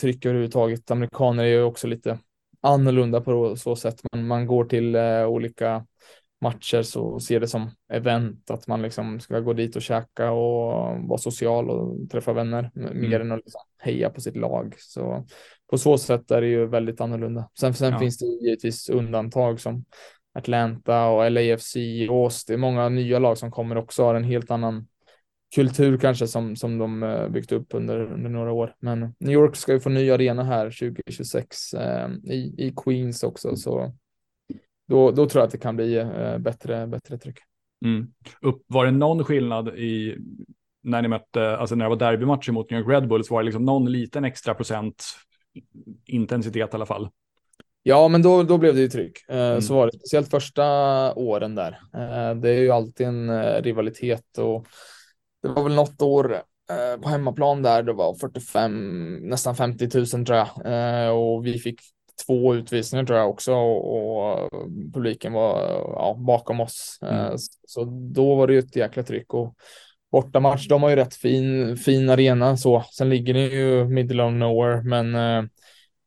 [0.00, 0.90] tryck överhuvudtaget.
[0.90, 2.18] Amerikaner är ju också lite
[2.60, 4.00] annorlunda på så sätt.
[4.12, 5.86] Man, man går till olika
[6.42, 10.98] matcher så ser det som event, att man liksom ska gå dit och käka och
[11.08, 13.20] vara social och träffa vänner mer mm.
[13.20, 14.74] än att liksom heja på sitt lag.
[14.78, 15.26] Så
[15.70, 17.48] på så sätt är det ju väldigt annorlunda.
[17.60, 17.98] Sen, sen ja.
[17.98, 19.84] finns det givetvis undantag som
[20.34, 21.76] Atlanta och LAFC
[22.10, 24.86] och är många nya lag som kommer också har en helt annan
[25.54, 28.74] kultur kanske som, som de eh, byggt upp under, under några år.
[28.80, 33.56] Men New York ska ju få ny arena här 2026 eh, i, i Queens också,
[33.56, 33.92] så
[34.92, 37.38] då, då tror jag att det kan bli eh, bättre, bättre tryck.
[37.84, 38.06] Mm.
[38.40, 40.16] Upp, var det någon skillnad i
[40.82, 43.44] när ni mötte, alltså när det var derbymatcher mot New York Red Bulls, var det
[43.44, 45.04] liksom någon liten extra procent
[46.06, 47.08] intensitet i alla fall?
[47.82, 49.28] Ja, men då, då blev det ju tryck.
[49.28, 49.62] Eh, mm.
[49.62, 50.64] Så var det, speciellt första
[51.14, 51.80] åren där.
[51.94, 54.66] Eh, det är ju alltid en rivalitet och
[55.42, 56.42] det var väl något år
[57.02, 61.18] på hemmaplan där det var 45, nästan 50 000 tror jag.
[61.18, 61.80] Och vi fick
[62.26, 64.50] två utvisningar tror jag också och, och
[64.94, 65.60] publiken var
[65.96, 66.98] ja, bakom oss.
[67.02, 67.36] Eh, mm.
[67.66, 69.54] Så då var det ju ett jäkla tryck och
[70.12, 72.84] bortamatch, de har ju rätt fin, fin arena så.
[72.92, 75.44] Sen ligger det ju middle of nowhere, men eh,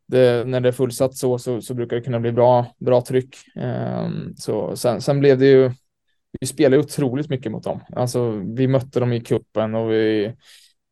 [0.07, 3.35] det, när det är fullsatt så, så, så, brukar det kunna bli bra, bra tryck.
[3.55, 5.71] Um, så sen, sen blev det ju
[6.39, 7.79] vi spelade otroligt mycket mot dem.
[7.95, 10.33] Alltså, vi mötte dem i kuppen och vi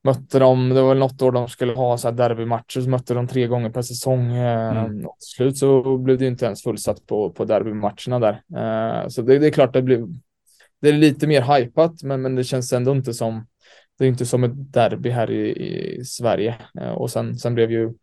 [0.04, 0.70] mötte dem.
[0.70, 3.48] Det var väl något år de skulle ha så här derbymatcher, så mötte de tre
[3.48, 4.34] gånger per säsong.
[4.36, 5.06] Eh, mm.
[5.06, 8.34] Och till slut så blev det inte ens fullsatt på, på derbymatcherna där.
[8.34, 10.08] Uh, så det, det, är klart, det blir
[10.82, 13.46] det är lite mer hypat, men, men det känns ändå inte som
[13.98, 15.52] det är inte som ett derby här i,
[16.00, 16.56] i Sverige.
[16.82, 17.94] Uh, och sen, sen blev ju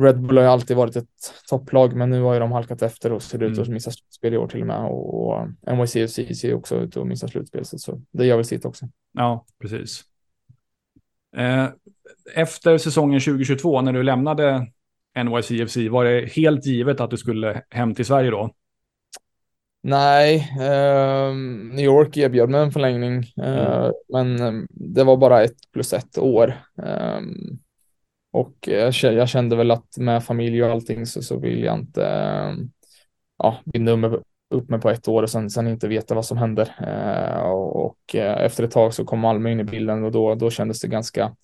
[0.00, 3.12] Red Bull har ju alltid varit ett topplag, men nu har ju de halkat efter
[3.12, 3.62] och ser ut mm.
[3.62, 4.84] att missa slutspel i år till och med.
[4.84, 8.88] Och, och NYCFC ser också ut att missa slutspel, så det gör väl sitt också.
[9.12, 10.04] Ja, precis.
[11.36, 11.68] Eh,
[12.34, 14.66] efter säsongen 2022, när du lämnade
[15.24, 18.50] NYCFC, var det helt givet att du skulle hem till Sverige då?
[19.82, 21.34] Nej, eh,
[21.74, 23.92] New York erbjöd mig en förlängning, eh, mm.
[24.08, 26.54] men eh, det var bara ett plus ett år.
[26.76, 27.58] Um,
[28.32, 32.00] och jag kände väl att med familj och allting så, så vill jag inte
[33.38, 33.92] ja, binda
[34.50, 36.74] upp mig på ett år och sen, sen inte veta vad som händer.
[36.80, 40.50] Eh, och eh, efter ett tag så kom Malmö in i bilden och då, då
[40.50, 41.36] kändes det ganska,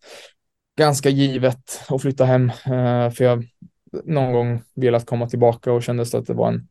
[0.79, 2.49] ganska givet att flytta hem.
[2.49, 3.45] Eh, för jag
[4.05, 6.69] någon gång velat komma tillbaka och kändes att det var en,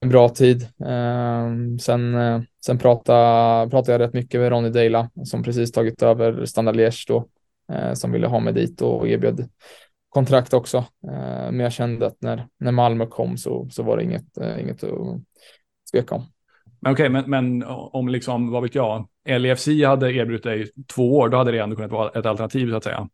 [0.00, 0.62] en bra tid.
[0.62, 6.02] Eh, sen eh, sen pratade, pratade jag rätt mycket med Ronny Deila som precis tagit
[6.02, 7.28] över Standard Liège då
[7.72, 9.48] eh, som ville ha mig dit och erbjöd
[10.08, 10.76] kontrakt också.
[11.08, 14.60] Eh, men jag kände att när, när Malmö kom så, så var det inget, eh,
[14.60, 15.20] inget att
[15.92, 16.22] tveka om.
[16.80, 20.70] Men okej, okay, men, men om liksom, vad vet jag, LFC e hade erbjudit dig
[20.94, 23.08] två år, då hade det ändå kunnat vara ett alternativ så att säga.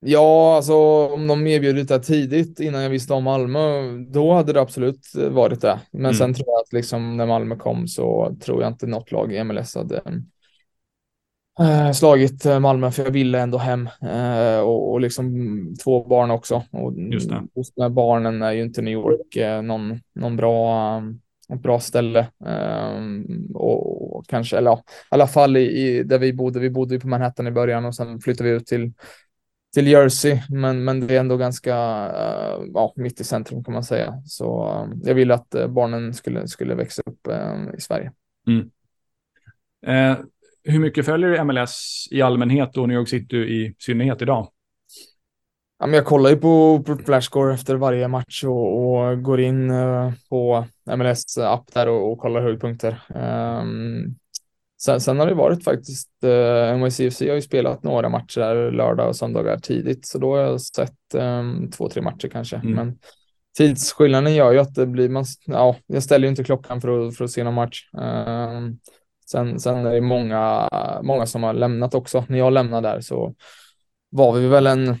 [0.00, 0.74] Ja, alltså
[1.06, 5.60] om de erbjudit det tidigt innan jag visste om Malmö, då hade det absolut varit
[5.60, 5.80] det.
[5.90, 6.14] Men mm.
[6.14, 9.44] sen tror jag att liksom när Malmö kom så tror jag inte något lag i
[9.44, 10.02] MLS hade
[11.60, 15.26] eh, slagit eh, Malmö för jag ville ändå hem eh, och, och liksom
[15.84, 16.62] två barn också.
[16.70, 17.42] Och Just det.
[17.56, 21.02] Just med barnen är ju inte New York eh, någon, någon bra
[21.48, 22.28] ett bra ställe.
[22.38, 26.60] Um, och, och, kanske, eller ja, i alla fall i, i, där vi bodde.
[26.60, 28.92] Vi bodde på Manhattan i början och sen flyttade vi ut till,
[29.74, 31.74] till Jersey, men, men det är ändå ganska
[32.74, 34.22] ja, mitt i centrum kan man säga.
[34.24, 38.12] Så jag ville att barnen skulle, skulle växa upp uh, i Sverige.
[38.46, 38.70] Mm.
[39.86, 40.18] Eh,
[40.66, 44.48] hur mycket följer du MLS i allmänhet och New York City i synnerhet idag?
[45.78, 49.70] Ja, men jag kollar ju på, på Flashscore efter varje match och, och går in
[49.70, 53.02] uh, på MLS app där och, och kollar höjdpunkter.
[53.08, 54.16] Um,
[54.82, 59.08] sen, sen, har det varit faktiskt, uh, eh, NYCFC har ju spelat några matcher lördag
[59.08, 62.56] och söndagar tidigt, så då har jag sett um, två, tre matcher kanske.
[62.56, 62.72] Mm.
[62.72, 62.98] Men
[63.58, 67.16] tidsskillnaden gör ju att det blir, man, ja, jag ställer ju inte klockan för att,
[67.16, 67.88] för att se någon match.
[67.92, 68.78] Um,
[69.30, 70.68] sen, sen är det många,
[71.02, 72.24] många som har lämnat också.
[72.28, 73.34] När jag lämnade där så
[74.10, 74.96] var vi väl en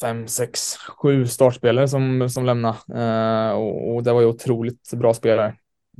[0.00, 5.14] fem, sex, sju startspelare som, som lämnade uh, och, och, det var ju otroligt bra
[5.14, 5.54] spelare.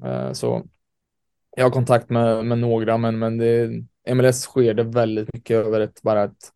[0.04, 0.66] Uh, så
[1.56, 3.70] jag har kontakt med, med några, men, men det,
[4.14, 6.52] MLS sker det väldigt mycket över ett, bara ett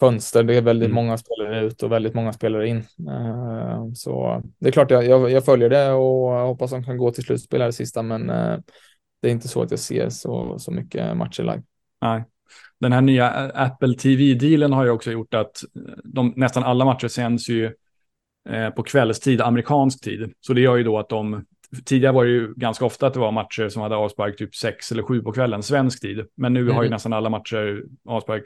[0.00, 0.42] fönster.
[0.42, 0.94] Det är väldigt mm.
[0.94, 2.84] många spelare ut och väldigt många spelare in.
[3.08, 7.12] Uh, så det är klart jag, jag, jag, följer det och hoppas de kan gå
[7.12, 8.30] till slutspel här sista, men
[9.22, 11.62] det är inte så att jag ser så, så mycket matcher live.
[12.00, 12.24] Nej
[12.80, 15.64] den här nya Apple TV-dealen har ju också gjort att
[16.04, 17.72] de, nästan alla matcher sänds ju
[18.48, 20.32] eh, på kvällstid, amerikansk tid.
[20.40, 21.44] Så det gör ju då att de,
[21.84, 24.92] tidigare var det ju ganska ofta att det var matcher som hade avspark typ sex
[24.92, 26.26] eller sju på kvällen, svensk tid.
[26.36, 26.74] Men nu mm.
[26.74, 26.94] har ju mm.
[26.94, 28.44] nästan alla matcher avspark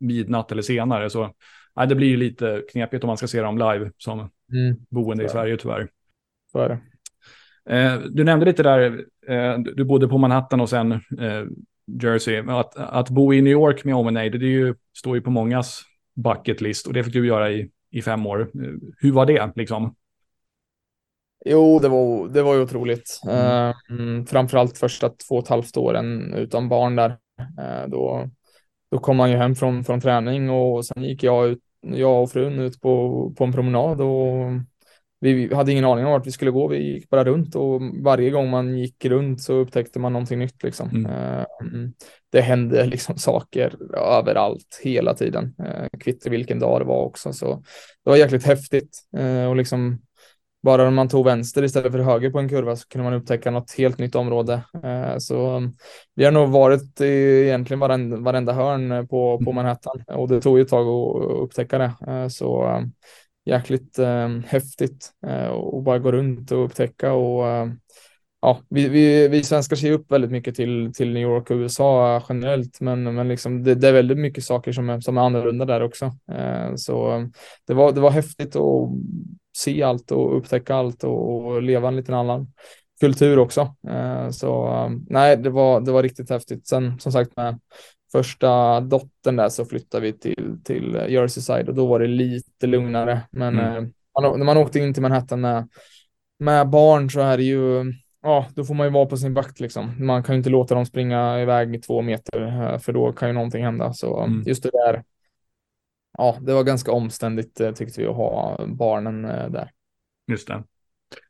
[0.00, 1.10] midnatt eller senare.
[1.10, 1.34] Så
[1.76, 4.76] nej, det blir ju lite knepigt om man ska se dem live som mm.
[4.90, 5.88] boende i Sverige tyvärr.
[6.52, 6.80] Så är det.
[7.70, 11.44] Eh, du nämnde lite där, eh, du bodde på Manhattan och sen eh,
[12.02, 12.42] Jersey.
[12.48, 15.82] Att, att bo i New York med Omenade, det ju, står ju på mångas
[16.14, 18.50] bucket list och det fick du göra i, i fem år.
[18.98, 19.94] Hur var det liksom?
[21.44, 23.20] Jo, det var, det var ju otroligt.
[23.28, 24.18] Mm.
[24.18, 27.10] Uh, framförallt första två och ett halvt åren utan barn där.
[27.40, 28.30] Uh, då,
[28.90, 32.30] då kom man ju hem från, från träning och sen gick jag, ut, jag och
[32.30, 34.50] frun ut på, på en promenad och
[35.22, 36.68] vi hade ingen aning om vart vi skulle gå.
[36.68, 40.62] Vi gick bara runt och varje gång man gick runt så upptäckte man någonting nytt.
[40.62, 40.90] Liksom.
[40.90, 41.10] Mm.
[41.10, 41.92] Ehm,
[42.32, 45.54] det hände liksom saker överallt hela tiden.
[45.60, 47.32] Uh, kvittar vilken dag det var också.
[47.32, 47.62] Så
[48.04, 48.98] det var jäkligt häftigt.
[49.18, 50.02] Uh, och liksom,
[50.62, 53.50] bara om man tog vänster istället för höger på en kurva så kunde man upptäcka
[53.50, 54.62] något helt nytt område.
[55.18, 55.62] Så
[56.14, 59.54] vi har nog varit i egentligen varenda, varenda hörn på, på mm.
[59.54, 61.92] Manhattan och det tog ju ett tag att upptäcka det.
[62.30, 62.82] så
[63.44, 67.68] jäkligt eh, häftigt eh, och bara gå runt och upptäcka och eh,
[68.42, 72.22] ja, vi, vi, vi svenskar ser upp väldigt mycket till, till New York och USA
[72.28, 75.64] generellt, men, men liksom det, det är väldigt mycket saker som är, som är annorlunda
[75.64, 76.04] där också.
[76.32, 77.32] Eh, så ehm,
[77.66, 78.88] det var, det var häftigt att
[79.56, 82.52] se allt och upptäcka allt och, och leva en liten annan
[83.00, 83.74] kultur också.
[83.88, 86.66] Eh, så ehm, nej, det var, det var riktigt häftigt.
[86.66, 87.60] Sen som sagt med
[88.12, 93.20] första dottern där så flyttade vi till, till Jerseyside och då var det lite lugnare.
[93.30, 93.84] Men mm.
[94.22, 95.68] eh, när man åkte in till Manhattan med,
[96.38, 97.92] med barn så är det ju,
[98.22, 100.06] ja, då får man ju vara på sin vakt liksom.
[100.06, 103.28] Man kan ju inte låta dem springa iväg i två meter eh, för då kan
[103.28, 103.92] ju någonting hända.
[103.92, 104.42] Så mm.
[104.46, 105.04] just det där,
[106.18, 109.70] ja, det var ganska omständigt eh, tyckte vi att ha barnen eh, där.
[110.30, 110.62] Just det.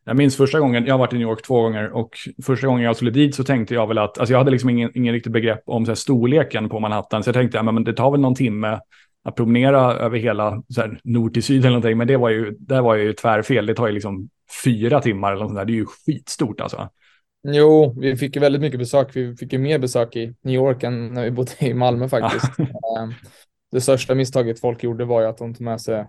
[0.05, 2.85] Jag minns första gången, jag har varit i New York två gånger och första gången
[2.85, 5.33] jag skulle dit så tänkte jag väl att, alltså jag hade liksom ingen, ingen riktigt
[5.33, 8.21] begrepp om så här, storleken på Manhattan, så jag tänkte, ja, men det tar väl
[8.21, 8.81] någon timme
[9.25, 12.57] att promenera över hela så här, nord till syd eller någonting, men det var ju,
[12.59, 14.29] där var ju tvärfel, det tar ju liksom
[14.65, 16.89] fyra timmar eller något sånt där, det är ju skitstort alltså.
[17.49, 20.83] Jo, vi fick ju väldigt mycket besök, vi fick ju mer besök i New York
[20.83, 22.59] än när vi bodde i Malmö faktiskt.
[22.59, 23.13] Ehm,
[23.73, 26.07] det största misstaget folk gjorde var ju att de tog med sig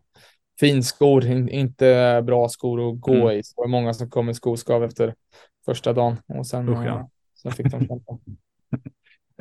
[0.59, 3.31] finskor, inte bra skor att gå mm.
[3.31, 3.43] i.
[3.43, 5.15] Så det var många som kom med skoskav efter
[5.65, 6.99] första dagen och sen, Usch, ja.
[6.99, 7.05] Eh,
[7.41, 8.17] sen fick de kämpa.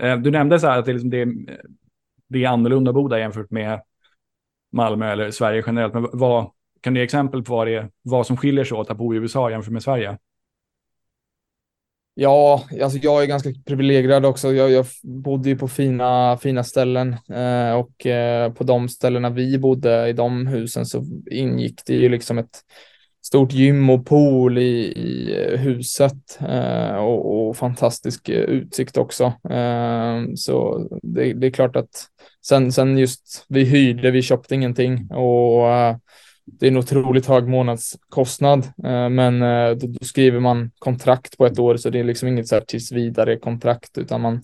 [0.00, 1.28] Eh, du nämnde så här att det, liksom, det,
[2.28, 3.82] det är annorlunda att bo där jämfört med
[4.72, 5.94] Malmö eller Sverige generellt.
[5.94, 6.50] Men vad,
[6.80, 9.16] kan du ge exempel på vad, det vad som skiljer sig åt att bo i
[9.16, 10.18] USA jämfört med Sverige?
[12.14, 14.52] Ja, alltså jag är ganska privilegierad också.
[14.52, 19.58] Jag, jag bodde ju på fina, fina ställen eh, och eh, på de ställena vi
[19.58, 22.60] bodde i de husen så ingick det ju liksom ett
[23.24, 29.24] stort gym och pool i, i eh, huset eh, och, och, fantastisk eh, utsikt också.
[29.50, 32.06] Eh, så det, det, är klart att
[32.46, 35.96] sen, sen just vi hyrde, vi köpte ingenting och eh,
[36.44, 41.46] det är en otroligt hög månadskostnad, eh, men eh, då, då, skriver man kontrakt på
[41.46, 44.42] ett år, så det är liksom inget så här tills vidare kontrakt, utan man,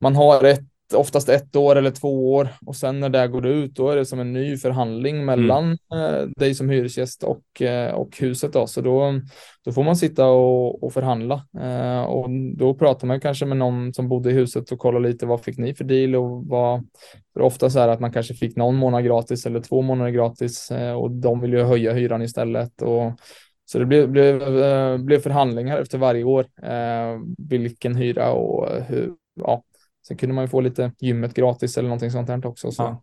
[0.00, 3.74] man har ett oftast ett år eller två år och sen när det går ut
[3.74, 6.32] då är det som en ny förhandling mellan mm.
[6.36, 8.66] dig som hyresgäst och, eh, och huset då.
[8.66, 9.20] Så då,
[9.64, 13.94] då får man sitta och, och förhandla eh, och då pratar man kanske med någon
[13.94, 16.86] som bodde i huset och kollar lite vad fick ni för deal och vad,
[17.34, 20.10] för ofta så är det att man kanske fick någon månad gratis eller två månader
[20.10, 23.12] gratis och de vill ju höja hyran istället och
[23.66, 24.38] så det blev, blev,
[25.04, 29.62] blev förhandlingar efter varje år, eh, vilken hyra och hur, ja,
[30.08, 32.70] Sen kunde man ju få lite gymmet gratis eller någonting sånt här också.
[32.70, 33.02] Så ja.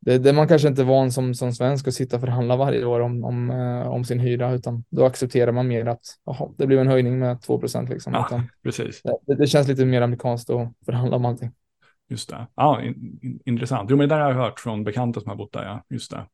[0.00, 3.00] det, det man kanske inte van som, som svensk att sitta och förhandla varje år
[3.00, 6.80] om, om, eh, om sin hyra, utan då accepterar man mer att aha, det blev
[6.80, 7.90] en höjning med 2 procent.
[7.90, 8.12] Liksom.
[8.14, 9.02] Ja, precis.
[9.02, 11.50] Det, det, känns lite mer amerikanskt att förhandla om allting.
[12.10, 12.46] Just det.
[12.54, 13.90] Ja, in, in, intressant.
[13.90, 15.64] Jo, men det där har jag hört från bekanta som har bott där.
[15.64, 16.26] Ja, just det.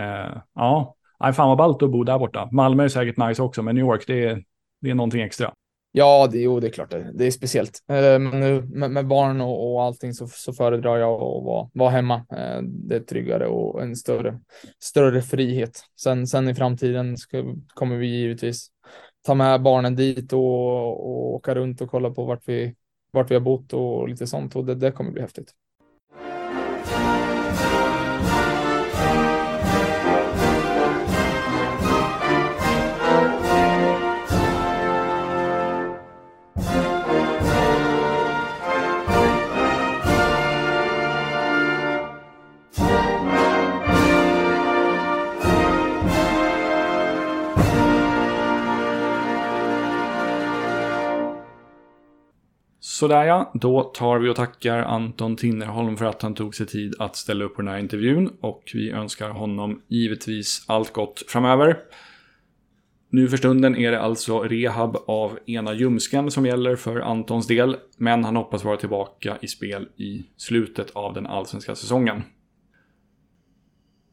[0.00, 2.48] Eh, ja, Nej, fan vad ballt att bo där borta.
[2.52, 4.44] Malmö är säkert nice också, men New York, det är,
[4.80, 5.52] det är någonting extra.
[5.96, 7.82] Ja, det, jo, det är klart det, det är speciellt.
[7.88, 11.70] Eh, men nu med, med barn och, och allting så, så föredrar jag att vara,
[11.74, 12.14] vara hemma.
[12.14, 14.40] Eh, det är tryggare och en större,
[14.78, 15.80] större frihet.
[16.00, 18.68] Sen, sen i framtiden ska, kommer vi givetvis
[19.26, 22.74] ta med barnen dit och, och åka runt och kolla på vart vi,
[23.12, 24.56] vart vi har bott och lite sånt.
[24.56, 25.52] Och det, det kommer bli häftigt.
[53.04, 56.94] Sådär ja, då tar vi och tackar Anton Tinnerholm för att han tog sig tid
[56.98, 61.78] att ställa upp på den här intervjun och vi önskar honom givetvis allt gott framöver.
[63.10, 67.76] Nu för stunden är det alltså rehab av ena ljumsken som gäller för Antons del,
[67.96, 72.22] men han hoppas vara tillbaka i spel i slutet av den allsvenska säsongen.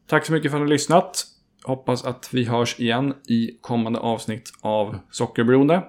[0.06, 1.24] Tack så mycket för att ni har lyssnat.
[1.64, 5.82] Hoppas att vi hörs igen i kommande avsnitt av Sockerberoende.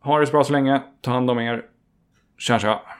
[0.00, 1.64] Ha det så bra så länge, ta hand om er
[2.38, 2.97] 下车二。